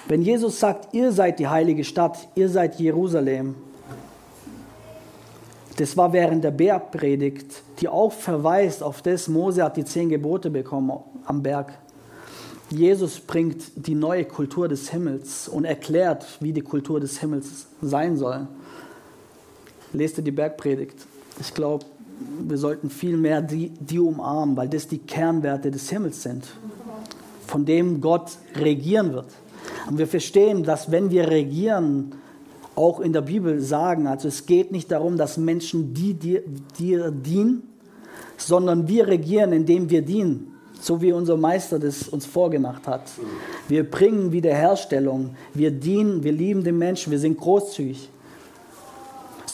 wenn 0.08 0.22
Jesus 0.22 0.60
sagt, 0.60 0.92
ihr 0.92 1.12
seid 1.12 1.38
die 1.38 1.48
heilige 1.48 1.84
Stadt, 1.84 2.28
ihr 2.34 2.48
seid 2.48 2.78
Jerusalem, 2.78 3.54
das 5.76 5.96
war 5.96 6.12
während 6.12 6.44
der 6.44 6.50
Bergpredigt, 6.50 7.62
die 7.80 7.88
auch 7.88 8.12
verweist 8.12 8.82
auf 8.82 9.00
das, 9.00 9.26
Mose 9.26 9.64
hat 9.64 9.76
die 9.76 9.84
zehn 9.84 10.08
Gebote 10.10 10.50
bekommen 10.50 10.92
am 11.24 11.42
Berg. 11.42 11.72
Jesus 12.72 13.20
bringt 13.20 13.62
die 13.76 13.94
neue 13.94 14.24
Kultur 14.24 14.68
des 14.68 14.90
Himmels 14.90 15.48
und 15.48 15.64
erklärt, 15.64 16.24
wie 16.40 16.52
die 16.52 16.62
Kultur 16.62 17.00
des 17.00 17.20
Himmels 17.20 17.66
sein 17.82 18.16
soll. 18.16 18.48
Lest 19.92 20.18
ihr 20.18 20.24
die 20.24 20.30
Bergpredigt. 20.30 20.96
Ich 21.40 21.52
glaube, 21.52 21.84
wir 22.40 22.56
sollten 22.56 22.88
viel 22.88 23.16
mehr 23.16 23.42
die, 23.42 23.70
die 23.70 23.98
umarmen, 23.98 24.56
weil 24.56 24.68
das 24.68 24.88
die 24.88 24.98
Kernwerte 24.98 25.70
des 25.70 25.90
Himmels 25.90 26.22
sind. 26.22 26.46
von 27.52 27.66
dem 27.66 28.00
Gott 28.00 28.38
regieren 28.56 29.12
wird. 29.12 29.26
Und 29.86 29.98
wir 29.98 30.06
verstehen, 30.06 30.62
dass 30.62 30.90
wenn 30.90 31.10
wir 31.10 31.28
regieren, 31.28 32.14
auch 32.74 33.00
in 33.00 33.12
der 33.12 33.20
Bibel 33.20 33.60
sagen, 33.60 34.06
also 34.06 34.28
es 34.28 34.46
geht 34.46 34.72
nicht 34.72 34.90
darum, 34.90 35.18
dass 35.18 35.36
Menschen 35.36 35.92
die 35.92 36.14
dir, 36.14 36.42
dir 36.78 37.10
dienen, 37.10 37.64
sondern 38.38 38.88
wir 38.88 39.06
regieren, 39.06 39.52
indem 39.52 39.90
wir 39.90 40.00
dienen, 40.00 40.51
so 40.82 41.00
wie 41.00 41.12
unser 41.12 41.36
Meister 41.36 41.78
das 41.78 42.08
uns 42.08 42.26
vorgemacht 42.26 42.88
hat. 42.88 43.02
Wir 43.68 43.88
bringen 43.88 44.32
Wiederherstellung, 44.32 45.36
wir 45.54 45.70
dienen, 45.70 46.24
wir 46.24 46.32
lieben 46.32 46.64
den 46.64 46.76
Menschen, 46.76 47.12
wir 47.12 47.20
sind 47.20 47.38
großzügig. 47.38 48.10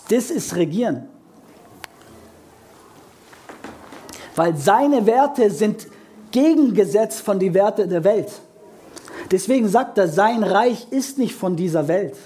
Das 0.09 0.31
ist 0.31 0.57
Regieren. 0.57 1.07
Weil 4.35 4.57
seine 4.57 5.05
Werte 5.05 5.51
sind 5.51 5.87
gegengesetzt 6.31 7.21
von 7.21 7.39
den 7.39 7.53
Werten 7.53 7.91
der 7.91 8.05
Welt. 8.05 8.31
Deswegen 9.31 9.69
sagt 9.69 9.99
er, 9.99 10.09
sein 10.09 10.43
Reich 10.43 10.87
ist 10.91 11.19
nicht 11.19 11.35
von 11.35 11.57
dieser 11.57 11.89
Welt. 11.89 12.17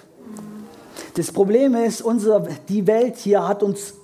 Das 1.15 1.33
Problem 1.33 1.75
ist, 1.75 2.03
unsere, 2.03 2.47
die 2.69 2.87
Welt 2.87 3.17
hier 3.17 3.49
hat 3.49 3.65
uns 3.65 3.95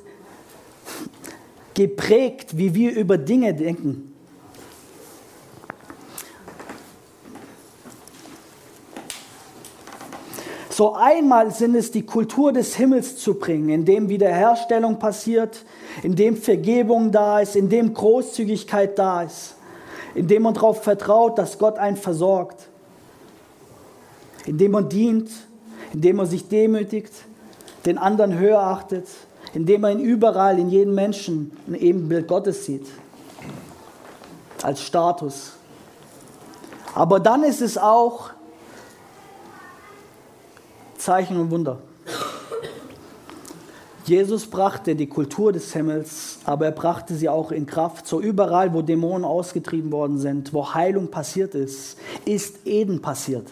geprägt, 1.74 2.58
wie 2.58 2.74
wir 2.74 2.96
über 2.96 3.16
Dinge 3.16 3.54
denken. 3.54 4.07
So 10.78 10.94
einmal 10.94 11.50
sind 11.50 11.74
es 11.74 11.90
die 11.90 12.06
Kultur 12.06 12.52
des 12.52 12.76
Himmels 12.76 13.16
zu 13.16 13.34
bringen, 13.34 13.68
in 13.68 13.84
dem 13.84 14.08
Wiederherstellung 14.08 15.00
passiert, 15.00 15.64
in 16.04 16.14
dem 16.14 16.36
Vergebung 16.36 17.10
da 17.10 17.40
ist, 17.40 17.56
in 17.56 17.68
dem 17.68 17.92
Großzügigkeit 17.92 18.96
da 18.96 19.22
ist, 19.22 19.56
in 20.14 20.28
dem 20.28 20.44
man 20.44 20.54
darauf 20.54 20.84
vertraut, 20.84 21.36
dass 21.36 21.58
Gott 21.58 21.80
einen 21.80 21.96
versorgt, 21.96 22.68
in 24.46 24.56
dem 24.56 24.70
man 24.70 24.88
dient, 24.88 25.28
in 25.92 26.00
dem 26.00 26.14
man 26.14 26.26
sich 26.26 26.46
demütigt, 26.46 27.12
den 27.84 27.98
anderen 27.98 28.38
höher 28.38 28.60
achtet, 28.60 29.08
indem 29.54 29.82
er 29.82 29.90
ihn 29.90 29.98
überall, 29.98 30.60
in 30.60 30.70
jedem 30.70 30.94
Menschen 30.94 31.58
ein 31.66 31.74
Ebenbild 31.74 32.28
Gottes 32.28 32.66
sieht. 32.66 32.86
Als 34.62 34.80
Status. 34.80 35.54
Aber 36.94 37.18
dann 37.18 37.42
ist 37.42 37.62
es 37.62 37.76
auch 37.76 38.37
Zeichen 40.98 41.38
und 41.38 41.50
Wunder. 41.50 41.78
Jesus 44.04 44.46
brachte 44.46 44.96
die 44.96 45.06
Kultur 45.06 45.52
des 45.52 45.72
Himmels, 45.74 46.38
aber 46.44 46.64
er 46.64 46.72
brachte 46.72 47.14
sie 47.14 47.28
auch 47.28 47.52
in 47.52 47.66
Kraft. 47.66 48.06
So 48.06 48.20
überall, 48.20 48.72
wo 48.72 48.80
Dämonen 48.80 49.24
ausgetrieben 49.24 49.92
worden 49.92 50.18
sind, 50.18 50.54
wo 50.54 50.72
Heilung 50.72 51.08
passiert 51.08 51.54
ist, 51.54 51.98
ist 52.24 52.66
Eden 52.66 53.02
passiert. 53.02 53.46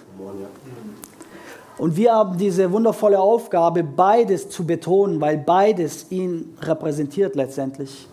Und 1.76 1.96
wir 1.98 2.14
haben 2.14 2.38
diese 2.38 2.72
wundervolle 2.72 3.20
Aufgabe, 3.20 3.85
beides 3.85 4.48
zu 4.48 4.64
betonen, 4.64 5.20
weil 5.20 5.37
beides 5.37 6.11
ihn 6.11 6.56
repräsentiert 6.62 7.37
letztendlich. 7.37 8.09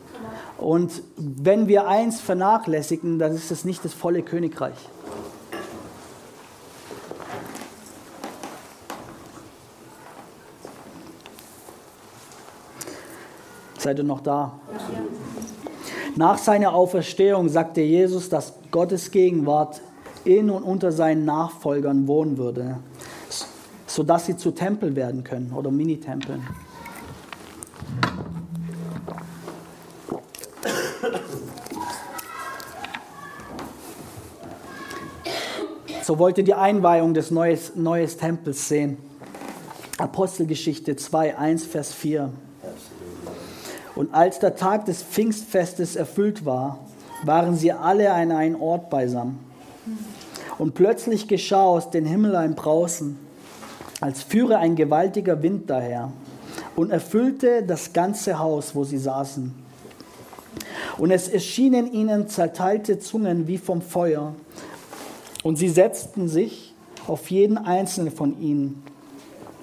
Und 0.57 1.01
wenn 1.17 1.69
wir 1.69 1.87
eins 1.87 2.19
vernachlässigen, 2.19 3.19
dann 3.19 3.33
ist 3.33 3.51
es 3.51 3.63
nicht 3.63 3.85
das 3.85 3.93
volle 3.93 4.21
Königreich. 4.21 4.75
Seid 13.83 13.99
ihr 13.99 14.03
noch 14.03 14.21
da? 14.21 14.59
Nach 16.15 16.37
seiner 16.37 16.73
Auferstehung 16.73 17.49
sagte 17.49 17.81
Jesus, 17.81 18.29
dass 18.29 18.53
Gottes 18.71 19.11
Gegenwart 19.11 19.81
in 20.25 20.49
und 20.49 20.63
unter 20.63 20.91
seinen 20.91 21.25
Nachfolgern 21.25 22.07
wohnen 22.07 22.37
würde 22.37 22.77
sodass 23.93 24.25
sie 24.25 24.35
zu 24.35 24.49
Tempel 24.49 24.95
werden 24.95 25.23
können 25.23 25.53
oder 25.53 25.69
Minitempeln. 25.69 26.41
So 36.01 36.17
wollte 36.17 36.43
die 36.43 36.55
Einweihung 36.55 37.13
des 37.13 37.29
neues, 37.29 37.75
neues 37.75 38.17
Tempels 38.17 38.67
sehen. 38.67 38.97
Apostelgeschichte 39.99 40.95
2, 40.95 41.37
1, 41.37 41.65
Vers 41.65 41.93
4. 41.93 42.33
Und 43.95 44.13
als 44.13 44.39
der 44.39 44.55
Tag 44.55 44.85
des 44.85 45.03
Pfingstfestes 45.03 45.95
erfüllt 45.95 46.45
war, 46.45 46.79
waren 47.23 47.55
sie 47.55 47.71
alle 47.71 48.11
an 48.11 48.31
einem 48.31 48.61
Ort 48.61 48.89
beisammen. 48.89 49.39
Und 50.57 50.73
plötzlich 50.73 51.27
geschah 51.27 51.63
aus 51.63 51.89
dem 51.89 52.05
Himmel 52.05 52.35
ein 52.35 52.55
Brausen 52.55 53.17
als 54.03 54.21
führe 54.21 54.57
ein 54.57 54.75
gewaltiger 54.75 55.41
Wind 55.41 55.69
daher 55.69 56.11
und 56.75 56.91
erfüllte 56.91 57.63
das 57.63 57.93
ganze 57.93 58.37
Haus, 58.37 58.75
wo 58.75 58.83
sie 58.83 58.97
saßen. 58.97 59.53
Und 60.97 61.11
es 61.11 61.29
erschienen 61.29 61.91
ihnen 61.91 62.27
zerteilte 62.27 62.99
Zungen 62.99 63.47
wie 63.47 63.57
vom 63.57 63.81
Feuer, 63.81 64.35
und 65.43 65.57
sie 65.57 65.69
setzten 65.69 66.27
sich 66.29 66.73
auf 67.07 67.29
jeden 67.29 67.57
einzelnen 67.57 68.13
von 68.13 68.39
ihnen. 68.41 68.83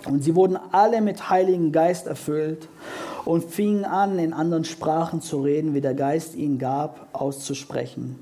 Und 0.07 0.25
sie 0.25 0.35
wurden 0.35 0.59
alle 0.73 1.01
mit 1.01 1.31
Heiligen 1.31 1.73
Geist 1.73 2.07
erfüllt 2.07 2.69
und 3.25 3.45
fingen 3.45 3.85
an, 3.85 4.19
in 4.19 4.33
anderen 4.33 4.65
Sprachen 4.65 5.21
zu 5.21 5.41
reden, 5.43 5.75
wie 5.75 5.81
der 5.81 5.95
Geist 5.95 6.35
ihnen 6.35 6.59
gab, 6.59 7.09
auszusprechen. 7.13 8.19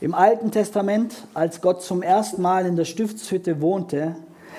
Im 0.00 0.14
Alten 0.14 0.50
Testament, 0.50 1.14
als 1.32 1.60
Gott 1.60 1.82
zum 1.82 2.02
ersten 2.02 2.42
Mal 2.42 2.66
in 2.66 2.76
der 2.76 2.84
Stiftshütte 2.84 3.60
wohnte, 3.62 4.16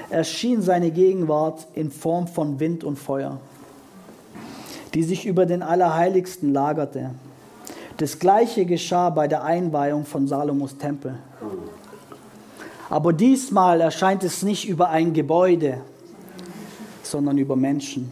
erschien 0.09 0.61
seine 0.61 0.91
Gegenwart 0.91 1.67
in 1.73 1.91
Form 1.91 2.27
von 2.27 2.59
Wind 2.59 2.83
und 2.83 2.97
Feuer, 2.97 3.39
die 4.93 5.03
sich 5.03 5.25
über 5.25 5.45
den 5.45 5.61
Allerheiligsten 5.61 6.51
lagerte. 6.51 7.11
Das 7.97 8.17
gleiche 8.19 8.65
geschah 8.65 9.09
bei 9.09 9.27
der 9.27 9.43
Einweihung 9.43 10.05
von 10.05 10.27
Salomos 10.27 10.77
Tempel. 10.77 11.15
Aber 12.89 13.13
diesmal 13.13 13.81
erscheint 13.81 14.23
es 14.23 14.43
nicht 14.43 14.67
über 14.67 14.89
ein 14.89 15.13
Gebäude, 15.13 15.81
sondern 17.05 17.37
über 17.37 17.55
Menschen. 17.55 18.11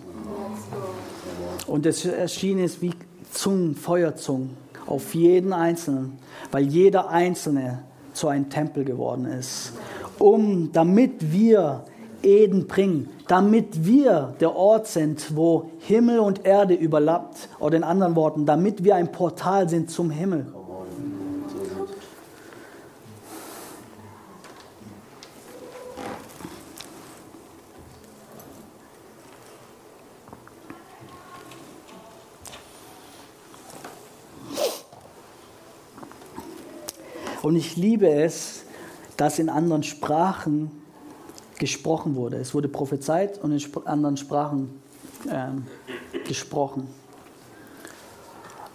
Und 1.67 1.85
es 1.85 2.05
erschien 2.05 2.59
es 2.59 2.81
wie 2.81 2.91
Zungen, 3.31 3.75
Feuerzungen 3.75 4.51
auf 4.85 5.15
jeden 5.15 5.53
Einzelnen, 5.53 6.19
weil 6.51 6.65
jeder 6.65 7.09
Einzelne 7.09 7.83
zu 8.13 8.27
einem 8.27 8.49
Tempel 8.49 8.83
geworden 8.83 9.25
ist, 9.25 9.73
um, 10.19 10.71
damit 10.71 11.31
wir 11.31 11.83
Eden 12.21 12.67
bringen, 12.67 13.09
damit 13.27 13.85
wir 13.85 14.35
der 14.39 14.55
Ort 14.55 14.87
sind, 14.87 15.35
wo 15.35 15.71
Himmel 15.79 16.19
und 16.19 16.45
Erde 16.45 16.73
überlappt, 16.73 17.49
oder 17.59 17.77
in 17.77 17.83
anderen 17.83 18.15
Worten, 18.15 18.45
damit 18.45 18.83
wir 18.83 18.95
ein 18.95 19.11
Portal 19.11 19.67
sind 19.67 19.89
zum 19.89 20.09
Himmel. 20.09 20.47
Und 37.43 37.57
ich 37.57 37.75
liebe 37.75 38.09
es, 38.09 38.63
dass 39.17 39.37
in 39.37 39.49
anderen 39.49 39.83
Sprachen 39.83 40.71
gesprochen 41.59 42.15
wurde. 42.15 42.37
Es 42.37 42.55
wurde 42.55 42.69
prophezeit 42.69 43.37
und 43.43 43.51
in 43.51 43.85
anderen 43.85 44.15
Sprachen 44.15 44.69
äh, 45.29 46.25
gesprochen. 46.25 46.87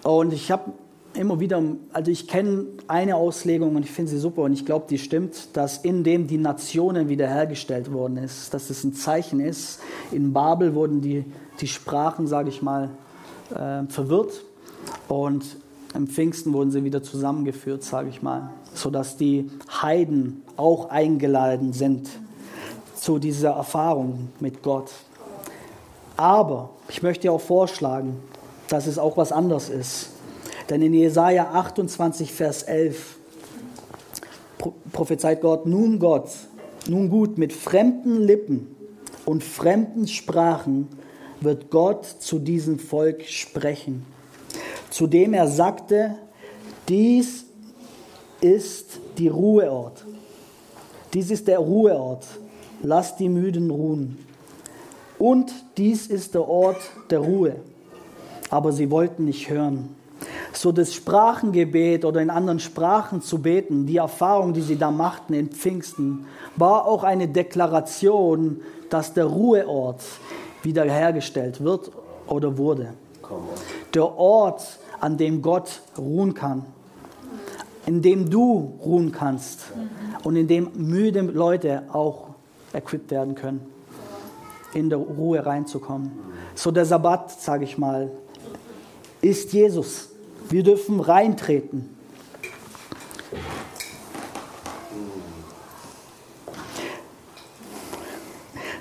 Und 0.02 0.34
ich 0.34 0.50
habe 0.50 0.72
immer 1.14 1.40
wieder, 1.40 1.62
also 1.94 2.10
ich 2.10 2.28
kenne 2.28 2.66
eine 2.88 3.16
Auslegung 3.16 3.74
und 3.74 3.84
ich 3.84 3.90
finde 3.90 4.10
sie 4.10 4.18
super 4.18 4.42
und 4.42 4.52
ich 4.52 4.66
glaube, 4.66 4.84
die 4.88 4.98
stimmt, 4.98 5.56
dass 5.56 5.78
in 5.78 6.04
dem 6.04 6.26
die 6.26 6.38
Nationen 6.38 7.08
wiederhergestellt 7.08 7.90
worden 7.90 8.18
ist, 8.18 8.52
dass 8.52 8.68
es 8.68 8.84
ein 8.84 8.92
Zeichen 8.92 9.40
ist. 9.40 9.80
In 10.12 10.34
Babel 10.34 10.74
wurden 10.74 11.00
die, 11.00 11.24
die 11.60 11.68
Sprachen, 11.68 12.26
sage 12.26 12.50
ich 12.50 12.60
mal, 12.60 12.90
äh, 13.50 13.84
verwirrt 13.88 14.44
und 15.08 15.56
im 15.94 16.06
Pfingsten 16.06 16.52
wurden 16.52 16.70
sie 16.70 16.84
wieder 16.84 17.02
zusammengeführt, 17.02 17.82
sage 17.82 18.08
ich 18.08 18.22
mal, 18.22 18.50
sodass 18.74 19.16
die 19.16 19.50
Heiden 19.82 20.42
auch 20.56 20.90
eingeladen 20.90 21.72
sind 21.72 22.08
zu 22.94 23.18
dieser 23.18 23.50
Erfahrung 23.50 24.28
mit 24.40 24.62
Gott. 24.62 24.90
Aber 26.16 26.70
ich 26.88 27.02
möchte 27.02 27.30
auch 27.32 27.40
vorschlagen, 27.40 28.16
dass 28.68 28.86
es 28.86 28.98
auch 28.98 29.16
was 29.16 29.32
anderes 29.32 29.70
ist. 29.70 30.10
Denn 30.68 30.82
in 30.82 30.92
Jesaja 30.92 31.52
28, 31.52 32.32
Vers 32.32 32.64
11 32.64 33.16
prophezeit 34.92 35.40
Gott: 35.40 35.64
Nun 35.64 35.98
Gott, 35.98 36.30
nun 36.86 37.08
gut, 37.08 37.38
mit 37.38 37.52
fremden 37.52 38.20
Lippen 38.20 38.66
und 39.24 39.42
fremden 39.42 40.06
Sprachen 40.06 40.88
wird 41.40 41.70
Gott 41.70 42.04
zu 42.04 42.38
diesem 42.38 42.78
Volk 42.78 43.24
sprechen 43.24 44.04
zu 44.90 45.06
dem 45.06 45.34
er 45.34 45.48
sagte, 45.48 46.16
Dies 46.88 47.44
ist 48.40 48.98
die 49.18 49.28
Ruheort. 49.28 50.06
Dies 51.12 51.30
ist 51.30 51.46
der 51.48 51.58
Ruheort. 51.58 52.24
Lass 52.82 53.16
die 53.16 53.28
Müden 53.28 53.70
ruhen. 53.70 54.18
Und 55.18 55.52
dies 55.76 56.06
ist 56.06 56.34
der 56.34 56.48
Ort 56.48 56.80
der 57.10 57.18
Ruhe. 57.18 57.56
Aber 58.50 58.72
sie 58.72 58.90
wollten 58.90 59.26
nicht 59.26 59.50
hören. 59.50 59.94
So 60.52 60.72
das 60.72 60.94
Sprachengebet 60.94 62.04
oder 62.04 62.22
in 62.22 62.30
anderen 62.30 62.60
Sprachen 62.60 63.20
zu 63.20 63.42
beten, 63.42 63.84
die 63.86 63.98
Erfahrung, 63.98 64.54
die 64.54 64.62
sie 64.62 64.76
da 64.76 64.90
machten 64.90 65.34
in 65.34 65.48
Pfingsten, 65.48 66.26
war 66.56 66.86
auch 66.86 67.04
eine 67.04 67.28
Deklaration, 67.28 68.62
dass 68.88 69.12
der 69.12 69.26
Ruheort 69.26 70.02
wiederhergestellt 70.62 71.62
wird 71.62 71.90
oder 72.26 72.56
wurde. 72.56 72.94
Der 73.94 74.18
Ort, 74.18 74.78
an 75.00 75.16
dem 75.16 75.42
Gott 75.42 75.82
ruhen 75.96 76.34
kann, 76.34 76.64
in 77.86 78.02
dem 78.02 78.28
du 78.28 78.78
ruhen 78.84 79.12
kannst 79.12 79.60
und 80.24 80.36
in 80.36 80.48
dem 80.48 80.70
müde 80.74 81.20
Leute 81.20 81.84
auch 81.92 82.28
equipped 82.72 83.10
werden 83.10 83.34
können, 83.34 83.60
in 84.74 84.90
der 84.90 84.98
Ruhe 84.98 85.44
reinzukommen. 85.44 86.12
So 86.54 86.70
der 86.70 86.84
Sabbat, 86.84 87.30
sage 87.30 87.64
ich 87.64 87.78
mal, 87.78 88.10
ist 89.20 89.52
Jesus. 89.52 90.10
Wir 90.48 90.62
dürfen 90.62 91.00
reintreten. 91.00 91.96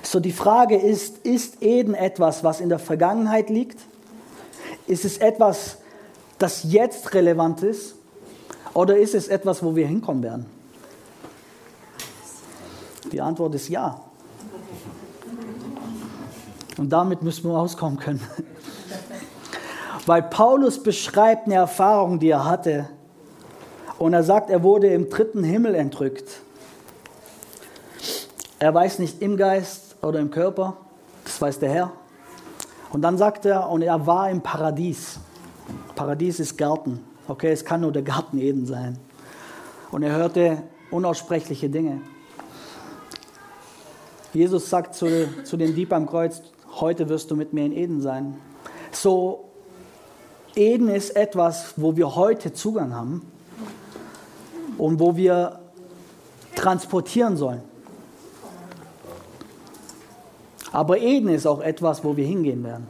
So 0.02 0.20
die 0.20 0.32
Frage 0.32 0.76
ist, 0.76 1.18
ist 1.18 1.62
Eden 1.62 1.94
etwas, 1.94 2.42
was 2.42 2.60
in 2.60 2.70
der 2.70 2.78
Vergangenheit 2.78 3.50
liegt? 3.50 3.78
Ist 4.88 5.04
es 5.04 5.18
etwas, 5.18 5.78
das 6.38 6.64
jetzt 6.64 7.14
relevant 7.14 7.62
ist? 7.62 7.94
Oder 8.74 8.96
ist 8.96 9.14
es 9.14 9.28
etwas, 9.28 9.62
wo 9.62 9.76
wir 9.76 9.86
hinkommen 9.86 10.22
werden? 10.22 10.46
Die 13.12 13.20
Antwort 13.20 13.54
ist 13.54 13.68
ja. 13.68 14.00
Und 16.78 16.90
damit 16.90 17.22
müssen 17.22 17.50
wir 17.50 17.58
auskommen 17.58 17.98
können. 17.98 18.20
Weil 20.06 20.22
Paulus 20.22 20.82
beschreibt 20.82 21.46
eine 21.46 21.56
Erfahrung, 21.56 22.18
die 22.18 22.30
er 22.30 22.44
hatte. 22.44 22.88
Und 23.98 24.14
er 24.14 24.22
sagt, 24.22 24.48
er 24.48 24.62
wurde 24.62 24.88
im 24.88 25.10
dritten 25.10 25.44
Himmel 25.44 25.74
entrückt. 25.74 26.40
Er 28.58 28.72
weiß 28.72 29.00
nicht 29.00 29.20
im 29.20 29.36
Geist 29.36 29.96
oder 30.02 30.18
im 30.18 30.30
Körper, 30.30 30.76
das 31.24 31.40
weiß 31.40 31.58
der 31.58 31.70
Herr. 31.70 31.92
Und 32.90 33.02
dann 33.02 33.18
sagt 33.18 33.44
er, 33.44 33.68
und 33.68 33.82
er 33.82 34.06
war 34.06 34.30
im 34.30 34.40
Paradies. 34.40 35.20
Paradies 35.94 36.40
ist 36.40 36.56
Garten. 36.56 37.04
Okay, 37.26 37.52
es 37.52 37.64
kann 37.64 37.82
nur 37.82 37.92
der 37.92 38.02
Garten 38.02 38.38
Eden 38.38 38.66
sein. 38.66 38.98
Und 39.90 40.02
er 40.02 40.16
hörte 40.16 40.62
unaussprechliche 40.90 41.68
Dinge. 41.68 42.00
Jesus 44.32 44.70
sagt 44.70 44.94
zu, 44.94 45.28
zu 45.44 45.56
dem 45.56 45.74
Dieb 45.74 45.92
am 45.92 46.06
Kreuz, 46.06 46.42
heute 46.80 47.08
wirst 47.08 47.30
du 47.30 47.36
mit 47.36 47.52
mir 47.52 47.66
in 47.66 47.72
Eden 47.72 48.00
sein. 48.00 48.36
So, 48.92 49.48
Eden 50.54 50.88
ist 50.88 51.16
etwas, 51.16 51.74
wo 51.76 51.96
wir 51.96 52.14
heute 52.16 52.52
Zugang 52.52 52.94
haben 52.94 53.30
und 54.76 55.00
wo 55.00 55.16
wir 55.16 55.60
transportieren 56.54 57.36
sollen. 57.36 57.62
Aber 60.72 60.98
Eden 60.98 61.28
ist 61.28 61.46
auch 61.46 61.60
etwas, 61.60 62.04
wo 62.04 62.16
wir 62.16 62.26
hingehen 62.26 62.62
werden. 62.64 62.86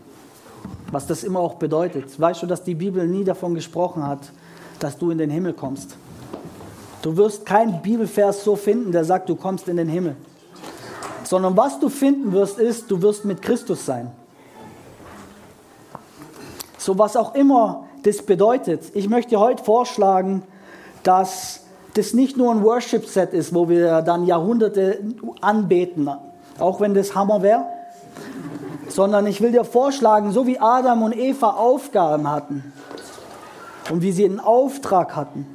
Was 0.90 1.06
das 1.06 1.24
immer 1.24 1.40
auch 1.40 1.54
bedeutet. 1.54 2.18
Weißt 2.18 2.42
du, 2.42 2.46
dass 2.46 2.64
die 2.64 2.74
Bibel 2.74 3.06
nie 3.06 3.24
davon 3.24 3.54
gesprochen 3.54 4.06
hat, 4.06 4.20
dass 4.80 4.98
du 4.98 5.10
in 5.10 5.18
den 5.18 5.30
Himmel 5.30 5.52
kommst? 5.52 5.96
Du 7.02 7.16
wirst 7.16 7.46
keinen 7.46 7.80
Bibelvers 7.82 8.42
so 8.42 8.56
finden, 8.56 8.90
der 8.90 9.04
sagt, 9.04 9.28
du 9.28 9.36
kommst 9.36 9.68
in 9.68 9.76
den 9.76 9.88
Himmel 9.88 10.16
sondern 11.28 11.56
was 11.58 11.78
du 11.78 11.90
finden 11.90 12.32
wirst, 12.32 12.58
ist, 12.58 12.90
du 12.90 13.02
wirst 13.02 13.26
mit 13.26 13.42
Christus 13.42 13.84
sein. 13.84 14.10
So 16.78 16.98
was 16.98 17.16
auch 17.16 17.34
immer 17.34 17.84
das 18.02 18.22
bedeutet. 18.22 18.84
Ich 18.94 19.10
möchte 19.10 19.38
heute 19.38 19.62
vorschlagen, 19.62 20.42
dass 21.02 21.64
das 21.92 22.14
nicht 22.14 22.38
nur 22.38 22.50
ein 22.50 22.62
Worship-Set 22.62 23.34
ist, 23.34 23.54
wo 23.54 23.68
wir 23.68 24.00
dann 24.00 24.24
Jahrhunderte 24.24 25.00
anbeten, 25.42 26.08
auch 26.58 26.80
wenn 26.80 26.94
das 26.94 27.14
Hammer 27.14 27.42
wäre, 27.42 27.64
sondern 28.88 29.26
ich 29.26 29.40
will 29.40 29.52
dir 29.52 29.64
vorschlagen, 29.64 30.32
so 30.32 30.46
wie 30.46 30.58
Adam 30.58 31.02
und 31.02 31.16
Eva 31.16 31.50
Aufgaben 31.50 32.30
hatten 32.30 32.72
und 33.90 34.02
wie 34.02 34.12
sie 34.12 34.24
einen 34.24 34.40
Auftrag 34.40 35.14
hatten, 35.14 35.46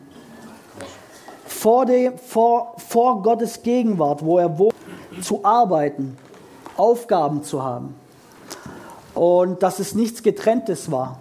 vor, 1.45 1.85
die, 1.85 2.11
vor, 2.27 2.75
vor 2.77 3.21
Gottes 3.21 3.63
Gegenwart, 3.63 4.23
wo 4.23 4.37
er 4.37 4.57
wohnt, 4.57 4.75
zu 5.21 5.43
arbeiten, 5.45 6.17
Aufgaben 6.75 7.43
zu 7.43 7.63
haben. 7.63 7.95
Und 9.13 9.61
dass 9.61 9.79
es 9.79 9.93
nichts 9.93 10.23
Getrenntes 10.23 10.91
war. 10.91 11.19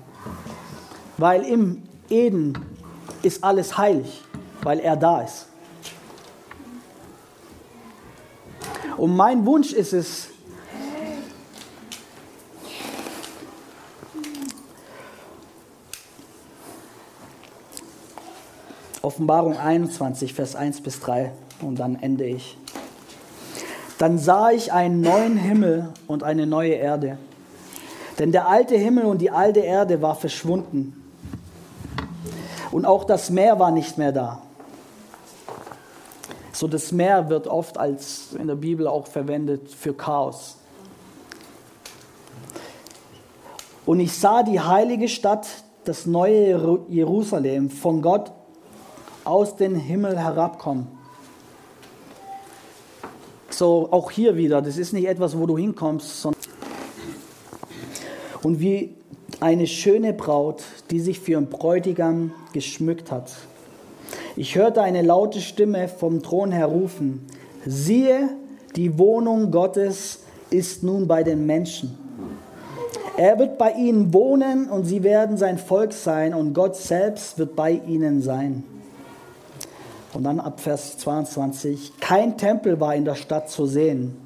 Weil 1.19 1.45
im 1.45 1.83
Eden 2.09 2.59
ist 3.23 3.45
alles 3.45 3.77
heilig, 3.77 4.25
weil 4.63 4.81
er 4.81 4.97
da 4.97 5.21
ist. 5.21 5.52
Und 8.97 9.17
mein 9.17 9.47
Wunsch 9.47 9.73
ist 9.73 9.93
es, 9.93 10.29
Offenbarung 19.03 19.59
21, 19.59 20.33
Vers 20.33 20.55
1 20.55 20.81
bis 20.81 21.01
3 21.01 21.33
und 21.61 21.81
dann 21.81 21.97
ende 21.97 22.25
ich. 22.25 22.57
Dann 23.99 24.19
sah 24.19 24.51
ich 24.51 24.73
einen 24.73 25.01
neuen 25.01 25.37
Himmel 25.37 25.91
und 26.07 26.23
eine 26.23 26.47
neue 26.47 26.75
Erde. 26.75 27.19
Denn 28.19 28.31
der 28.31 28.49
alte 28.49 28.77
Himmel 28.77 29.05
und 29.05 29.19
die 29.19 29.31
alte 29.31 29.61
Erde 29.61 30.03
war 30.03 30.15
verschwunden. 30.15 31.03
Und 32.71 32.85
auch 32.85 33.05
das 33.05 33.31
Meer 33.31 33.59
war 33.59 33.71
nicht 33.71 33.99
mehr 33.99 34.13
da. 34.13 34.43
So 36.63 36.69
das 36.69 36.93
Meer 36.93 37.29
wird 37.29 37.49
oft 37.49 37.77
als 37.77 38.35
in 38.39 38.47
der 38.47 38.55
Bibel 38.55 38.87
auch 38.87 39.09
verwendet 39.09 39.69
für 39.69 39.95
Chaos. 39.95 40.59
Und 43.85 43.99
ich 43.99 44.17
sah 44.17 44.45
die 44.45 44.61
heilige 44.61 45.09
Stadt, 45.09 45.49
das 45.83 46.07
neue 46.07 46.79
Jerusalem, 46.89 47.69
von 47.69 48.01
Gott 48.01 48.31
aus 49.25 49.57
dem 49.57 49.75
Himmel 49.75 50.17
herabkommen 50.17 50.87
so 53.51 53.89
auch 53.91 54.13
hier 54.13 54.37
wieder, 54.37 54.63
das 54.63 54.77
ist 54.77 54.93
nicht 54.93 55.09
etwas, 55.09 55.37
wo 55.37 55.47
du 55.47 55.59
hinkommst, 55.59 56.23
sondern 56.23 56.41
und 58.45 58.61
wie 58.61 58.95
eine 59.41 59.67
schöne 59.67 60.13
Braut, 60.13 60.63
die 60.93 61.01
sich 61.01 61.19
für 61.19 61.39
einen 61.39 61.49
Bräutigam 61.49 62.33
geschmückt 62.53 63.11
hat. 63.11 63.33
Ich 64.35 64.57
hörte 64.57 64.83
eine 64.83 65.03
laute 65.03 65.41
Stimme 65.41 65.89
vom 65.89 66.23
Thron 66.23 66.53
her 66.53 66.67
rufen, 66.67 67.27
siehe, 67.67 68.31
die 68.77 68.99
Wohnung 68.99 69.51
Gottes 69.51 70.21
ist 70.49 70.83
nun 70.83 71.07
bei 71.07 71.23
den 71.23 71.45
Menschen. 71.45 71.99
Er 73.19 73.39
wird 73.39 73.59
bei 73.59 73.73
ihnen 73.73 74.15
wohnen 74.15 74.71
und 74.71 74.85
sie 74.85 75.03
werden 75.03 75.37
sein 75.37 75.59
Volk 75.59 75.93
sein 75.93 76.33
und 76.33 76.55
Gott 76.55 76.77
selbst 76.77 77.39
wird 77.39 77.55
bei 77.55 77.73
ihnen 77.73 78.23
sein. 78.23 78.65
Und 80.15 80.25
dann 80.25 80.41
ab 80.41 80.61
Vers 80.61 80.97
22, 80.99 81.93
kein 82.01 82.39
Tempel 82.39 82.81
war 82.81 82.95
in 82.95 83.05
der 83.05 83.15
Stadt 83.15 83.51
zu 83.51 83.67
sehen, 83.67 84.17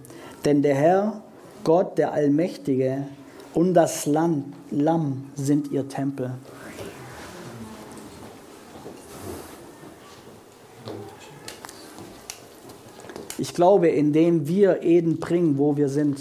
denn 0.44 0.62
der 0.62 0.76
Herr, 0.76 1.22
Gott, 1.64 1.98
der 1.98 2.12
Allmächtige 2.12 3.08
und 3.54 3.74
das 3.74 4.06
Lamm 4.06 5.24
sind 5.34 5.72
ihr 5.72 5.88
Tempel. 5.88 6.34
Ich 13.38 13.52
glaube, 13.52 13.88
indem 13.88 14.48
wir 14.48 14.82
Eden 14.82 15.18
bringen, 15.18 15.58
wo 15.58 15.76
wir 15.76 15.90
sind, 15.90 16.18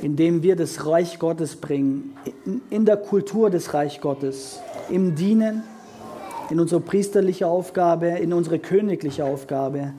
indem 0.00 0.42
wir 0.42 0.56
das 0.56 0.86
Reich 0.86 1.18
Gottes 1.18 1.56
bringen, 1.56 2.16
in 2.70 2.86
der 2.86 2.96
Kultur 2.96 3.50
des 3.50 3.74
Reich 3.74 4.00
Gottes, 4.00 4.60
im 4.88 5.14
Dienen, 5.14 5.62
in 6.48 6.58
unsere 6.58 6.80
priesterliche 6.80 7.46
Aufgabe, 7.46 8.08
in 8.08 8.32
unsere 8.32 8.58
königliche 8.58 9.24
Aufgabe, 9.24 9.92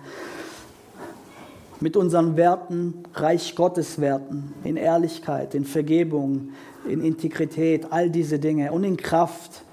mit 1.79 1.95
unseren 1.95 2.37
Werten, 2.37 3.03
Reich 3.13 3.55
Gottes 3.55 4.01
Werten, 4.01 4.53
in 4.63 4.77
Ehrlichkeit, 4.77 5.53
in 5.53 5.65
Vergebung, 5.65 6.49
in 6.87 7.03
Integrität, 7.03 7.87
all 7.91 8.09
diese 8.09 8.39
Dinge 8.39 8.71
und 8.71 8.83
in 8.83 8.97
Kraft. 8.97 9.63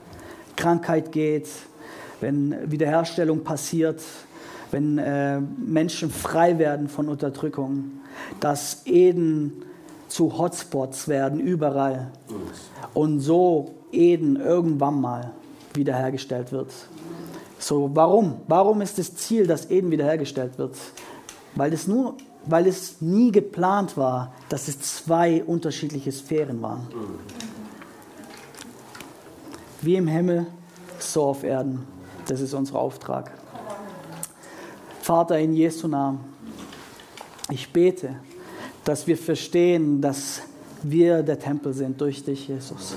Krankheit 0.57 1.12
geht, 1.12 1.48
wenn 2.20 2.70
Wiederherstellung 2.70 3.44
passiert, 3.44 4.03
wenn 4.70 4.98
äh, 4.98 5.40
Menschen 5.40 6.11
frei 6.11 6.59
werden 6.59 6.88
von 6.88 7.09
Unterdrückung, 7.09 7.92
dass 8.40 8.87
Eden 8.87 9.64
zu 10.09 10.38
Hotspots 10.38 11.09
werden 11.09 11.40
überall 11.40 12.11
und 12.94 13.20
so 13.20 13.74
Eden 13.92 14.37
irgendwann 14.37 15.00
mal 15.00 15.33
wiederhergestellt 15.74 16.52
wird. 16.52 16.72
So, 17.59 17.90
warum? 17.94 18.37
Warum 18.46 18.81
ist 18.81 18.98
das 18.98 19.14
Ziel, 19.16 19.46
dass 19.46 19.70
Eden 19.70 19.90
wiederhergestellt 19.90 20.59
wird? 20.59 20.76
Weil 21.54 21.72
es, 21.72 21.87
nur, 21.88 22.14
weil 22.46 22.66
es 22.66 23.00
nie 23.00 23.33
geplant 23.33 23.96
war, 23.96 24.33
dass 24.48 24.68
es 24.68 24.81
zwei 24.81 25.42
unterschiedliche 25.44 26.12
Sphären 26.12 26.62
waren. 26.62 26.87
Wie 29.83 29.96
im 29.96 30.07
Himmel, 30.07 30.46
so 30.98 31.24
auf 31.24 31.44
Erden. 31.44 31.87
Das 32.26 32.40
ist 32.40 32.54
unser 32.54 32.78
Auftrag. 32.78 33.38
Vater, 35.09 35.38
in 35.38 35.55
Jesu 35.55 35.88
Namen, 35.88 36.21
ich 37.49 37.73
bete, 37.73 38.16
dass 38.85 39.07
wir 39.07 39.16
verstehen, 39.16 40.03
dass 40.03 40.42
wir 40.83 41.23
der 41.23 41.38
Tempel 41.38 41.73
sind 41.73 41.99
durch 41.99 42.23
dich, 42.23 42.47
Jesus. 42.47 42.94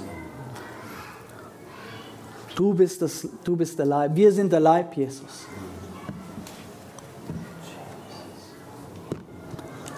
Du 2.54 2.74
bist, 2.74 3.02
das, 3.02 3.26
du 3.46 3.56
bist 3.56 3.80
der 3.80 3.86
Leib. 3.86 4.14
Wir 4.14 4.30
sind 4.34 4.52
der 4.52 4.60
Leib, 4.60 4.98
Jesus. 4.98 5.46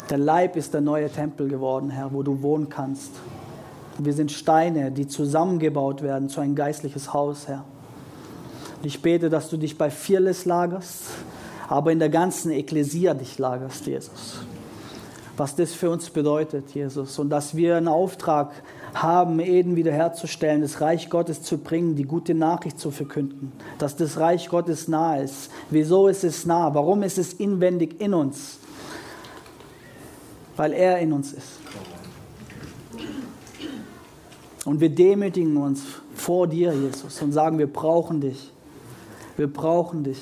Der 0.08 0.20
Leib 0.20 0.56
ist 0.56 0.72
der 0.72 0.82
neue 0.82 1.10
Tempel 1.10 1.48
geworden, 1.48 1.90
Herr, 1.90 2.14
wo 2.14 2.22
du 2.22 2.44
wohnen 2.44 2.70
kannst. 2.70 3.10
Wir 3.98 4.14
sind 4.14 4.32
Steine, 4.32 4.92
die 4.92 5.08
zusammengebaut 5.08 6.04
werden 6.04 6.30
zu 6.30 6.42
ein 6.42 6.54
geistliches 6.54 7.12
Haus, 7.12 7.48
Herr. 7.48 7.66
Ich 8.84 9.02
bete, 9.02 9.32
dass 9.32 9.50
du 9.50 9.58
dich 9.58 9.80
bei 9.80 9.90
Fearless 9.90 10.46
lagerst, 10.46 11.06
aber 11.68 11.92
in 11.92 12.00
der 12.00 12.10
ganzen 12.10 12.52
Ekklesia 12.52 13.14
dich 13.14 13.38
lagerst, 13.40 13.86
Jesus. 13.86 14.40
Was 15.36 15.56
das 15.56 15.74
für 15.74 15.90
uns 15.90 16.10
bedeutet, 16.10 16.72
Jesus. 16.76 17.18
Und 17.18 17.30
dass 17.30 17.56
wir 17.56 17.78
einen 17.78 17.88
Auftrag 17.88 18.52
haben, 18.94 19.40
Eden 19.40 19.76
wiederherzustellen, 19.76 20.62
das 20.62 20.80
Reich 20.80 21.10
Gottes 21.10 21.42
zu 21.42 21.58
bringen, 21.58 21.96
die 21.96 22.04
gute 22.04 22.36
Nachricht 22.36 22.80
zu 22.80 22.92
verkünden, 22.92 23.52
dass 23.80 23.96
das 23.96 24.18
Reich 24.18 24.50
Gottes 24.50 24.88
nah 24.88 25.18
ist. 25.18 25.50
Wieso 25.72 26.08
ist 26.08 26.24
es 26.24 26.46
nah? 26.46 26.74
Warum 26.76 27.02
ist 27.02 27.18
es 27.18 27.34
inwendig 27.34 28.00
in 28.00 28.14
uns? 28.14 28.60
Weil 30.56 30.74
er 30.74 31.00
in 31.00 31.14
uns 31.14 31.34
ist. 31.34 31.60
Und 34.66 34.80
wir 34.80 34.90
demütigen 34.90 35.58
uns 35.58 35.82
vor 36.14 36.48
dir, 36.48 36.74
Jesus, 36.74 37.22
und 37.22 37.32
sagen, 37.32 37.58
wir 37.58 37.72
brauchen 37.72 38.22
dich. 38.22 38.52
Wir 39.36 39.52
brauchen 39.52 40.04
dich. 40.04 40.22